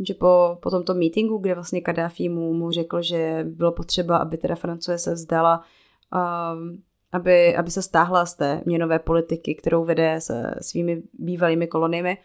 [0.00, 4.36] že po, po tomto meetingu, kde vlastně Kadáfi mu, mu řekl, že bylo potřeba, aby
[4.36, 5.64] teda Francie se vzdala
[6.12, 6.82] Um,
[7.12, 12.18] aby, aby se stáhla z té měnové politiky, kterou vede se svými bývalými koloniemi,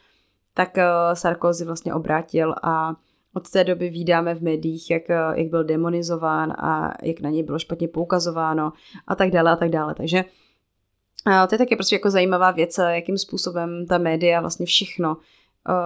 [0.53, 0.83] tak uh,
[1.13, 2.95] Sarkozy vlastně obrátil a
[3.33, 7.43] od té doby vídáme v médiích, jak, uh, jak byl demonizován a jak na něj
[7.43, 8.73] bylo špatně poukazováno
[9.07, 9.95] a tak dále a tak dále.
[9.95, 10.23] Takže
[11.27, 15.17] uh, to je taky prostě jako zajímavá věc, jakým způsobem ta média vlastně všechno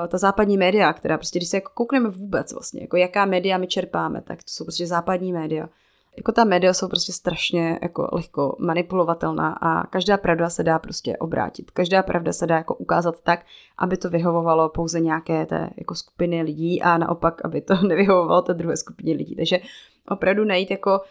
[0.07, 3.67] ta západní média, která prostě, když se jako koukneme vůbec vlastně, jako jaká média my
[3.67, 5.69] čerpáme, tak to jsou prostě západní média
[6.17, 11.17] jako ta média jsou prostě strašně jako lehko manipulovatelná a každá pravda se dá prostě
[11.17, 11.71] obrátit.
[11.71, 13.45] Každá pravda se dá jako ukázat tak,
[13.77, 18.53] aby to vyhovovalo pouze nějaké té jako skupiny lidí a naopak, aby to nevyhovovalo té
[18.53, 19.35] druhé skupině lidí.
[19.35, 19.59] Takže
[20.09, 21.01] opravdu najít jako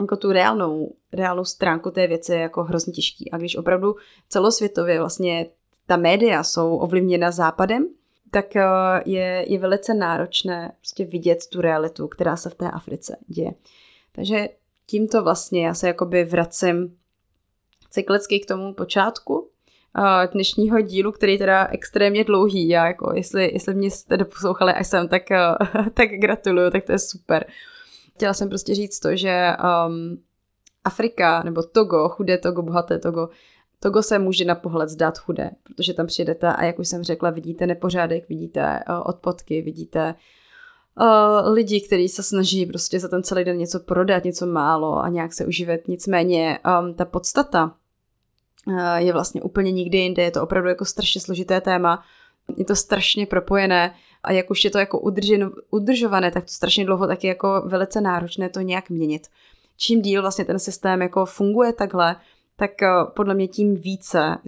[0.00, 3.30] jako tu reálnou, reálnou stránku té věci je jako hrozně těžký.
[3.30, 3.94] A když opravdu
[4.28, 5.46] celosvětově vlastně
[5.86, 7.86] ta média jsou ovlivněna západem,
[8.30, 8.64] tak eh,
[9.06, 13.52] je, je velice náročné prostě vidět tu realitu, která se v té Africe děje.
[14.16, 14.48] Takže
[14.86, 16.96] tímto vlastně já se jakoby vracím
[17.90, 19.50] cyklicky k tomu počátku
[20.32, 22.68] dnešního dílu, který je teda extrémně dlouhý.
[22.68, 25.22] Já jako, jestli, jestli mě jste doposlouchali až sem, tak,
[25.94, 27.46] tak gratuluju, tak to je super.
[28.14, 29.48] Chtěla jsem prostě říct to, že
[29.86, 30.22] um,
[30.84, 33.28] Afrika nebo Togo, chudé Togo, bohaté Togo,
[33.80, 37.30] Togo se může na pohled zdát chudé, protože tam přijedete a jak už jsem řekla,
[37.30, 40.14] vidíte nepořádek, vidíte odpotky, vidíte
[41.00, 45.08] uh, lidi, kteří se snaží prostě za ten celý den něco prodat, něco málo a
[45.08, 45.88] nějak se uživit.
[45.88, 47.74] Nicméně um, ta podstata
[48.66, 50.22] uh, je vlastně úplně nikdy jinde.
[50.22, 52.02] Je to opravdu jako strašně složité téma.
[52.56, 56.84] Je to strašně propojené a jak už je to jako udržen, udržované, tak to strašně
[56.84, 59.26] dlouho taky jako velice náročné to nějak měnit.
[59.76, 62.16] Čím díl vlastně ten systém jako funguje takhle,
[62.56, 64.38] tak uh, podle mě tím více,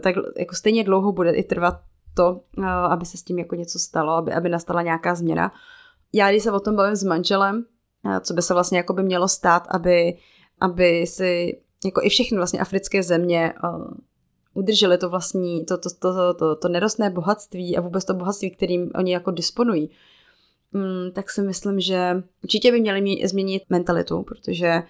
[0.00, 1.74] tak jako stejně dlouho bude i trvat
[2.14, 2.40] to,
[2.90, 5.52] aby se s tím jako něco stalo, aby, aby nastala nějaká změna
[6.14, 7.64] já když se o tom bavím s manželem,
[8.20, 10.18] co by se vlastně jako by mělo stát, aby,
[10.60, 13.94] aby si jako i všechny vlastně africké země uh,
[14.54, 18.50] udrželi to vlastní, to, to, to, to, to, to nerostné bohatství a vůbec to bohatství,
[18.50, 19.90] kterým oni jako disponují,
[20.74, 24.82] um, tak si myslím, že určitě by měli mě, změnit mentalitu, protože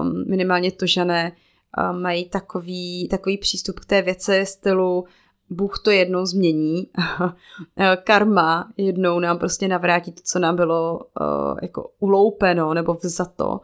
[0.00, 1.32] um, minimálně to, že ne,
[1.90, 5.04] um, mají takový, takový přístup k té věci stylu
[5.50, 6.88] Bůh to jednou změní,
[8.04, 13.48] karma jednou nám prostě navrátí to, co nám bylo uh, jako uloupeno nebo vzato.
[13.48, 13.58] Uh,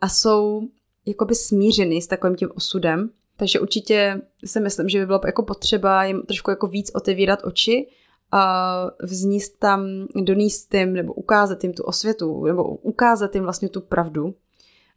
[0.00, 0.62] a jsou
[1.06, 3.10] jakoby smířeny s takovým tím osudem.
[3.36, 7.88] Takže určitě si myslím, že by bylo jako potřeba jim trošku jako víc otevírat oči
[8.32, 13.80] a vzníst tam, doníst jim nebo ukázat jim tu osvětu, nebo ukázat jim vlastně tu
[13.80, 14.34] pravdu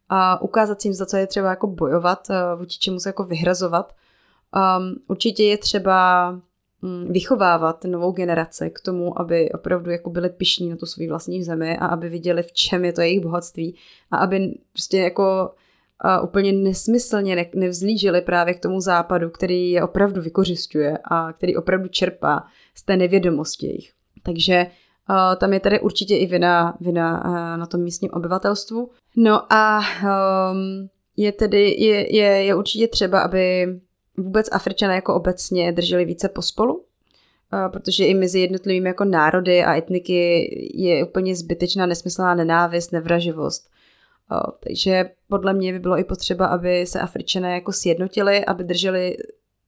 [0.09, 3.93] a ukázat jim, za co je třeba jako bojovat, vůči čemu se jako vyhrazovat.
[4.55, 6.29] Um, určitě je třeba
[6.81, 11.43] um, vychovávat novou generaci k tomu, aby opravdu jako byli pišní na tu svou vlastní
[11.43, 13.75] zemi a aby viděli, v čem je to jejich bohatství
[14.11, 15.51] a aby prostě jako
[15.99, 21.55] a úplně nesmyslně ne- nevzlížili právě k tomu západu, který je opravdu vykořišťuje a který
[21.55, 22.43] opravdu čerpá
[22.75, 23.91] z té nevědomosti jejich.
[24.23, 24.65] Takže
[25.09, 27.23] uh, tam je tady určitě i vina, vina
[27.57, 28.89] na tom místním obyvatelstvu.
[29.15, 29.79] No a
[30.51, 33.67] um, je tedy, je, je, je určitě třeba, aby
[34.17, 39.75] vůbec Afričané jako obecně drželi více pospolu, uh, protože i mezi jednotlivými jako národy a
[39.75, 43.69] etniky je úplně zbytečná nesmyslná nenávist, nevraživost.
[44.59, 49.17] Takže podle mě by bylo i potřeba, aby se Afričané jako sjednotili, aby drželi,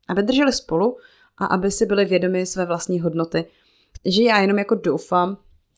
[0.08, 0.98] aby drželi spolu
[1.38, 3.46] a aby si byli vědomi své vlastní hodnoty.
[4.06, 5.38] Že já jenom jako doufám,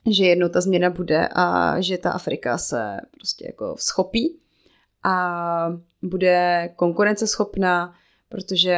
[0.10, 4.40] že jednou ta změna bude a že ta Afrika se prostě jako schopí
[5.04, 7.94] a bude konkurenceschopná,
[8.32, 8.70] protože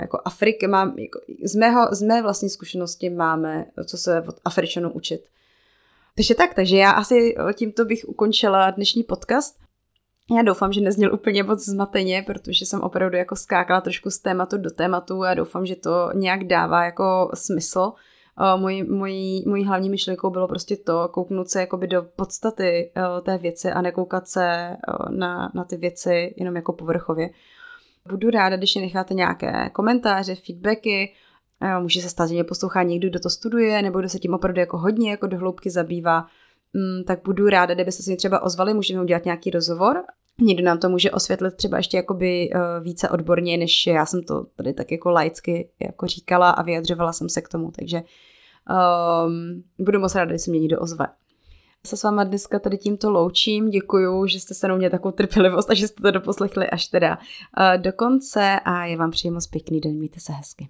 [0.00, 4.92] jako Afrika mám, jako z, mého, z mé vlastní zkušenosti máme, co se od Afričanů
[4.92, 5.20] učit.
[6.16, 9.62] Takže tak, takže já asi tímto bych ukončila dnešní podcast.
[10.36, 14.58] Já doufám, že nezněl úplně moc zmateně, protože jsem opravdu jako skákala trošku z tématu
[14.58, 17.92] do tématu a doufám, že to nějak dává jako smysl.
[18.56, 22.92] Mojí, mojí, mojí hlavní myšlenkou bylo prostě to, kouknout se jakoby do podstaty
[23.22, 24.76] té věci a nekoukat se
[25.10, 27.30] na, na ty věci jenom jako povrchově.
[28.08, 31.12] Budu ráda, když necháte nějaké komentáře, feedbacky,
[31.80, 34.60] Může se stát, že mě poslouchá někdo, kdo to studuje, nebo kdo se tím opravdu
[34.60, 36.26] jako hodně jako do hloubky zabývá,
[36.72, 40.04] mm, tak budu ráda, kdybyste se mi třeba ozvali, můžeme udělat nějaký rozhovor.
[40.40, 44.46] Někdo nám to může osvětlit třeba ještě jakoby uh, více odborně, než já jsem to
[44.56, 48.02] tady tak jako laicky jako říkala a vyjadřovala jsem se k tomu, takže
[49.26, 51.06] um, budu moc ráda, když se mě někdo ozve.
[51.86, 55.70] Se s váma dneska tady tímto loučím, děkuju, že jste se mnou mě takovou trpělivost
[55.70, 59.80] a že jste to doposlechli až teda uh, do konce a já vám přeji pěkný
[59.80, 60.68] den, mějte se hezky.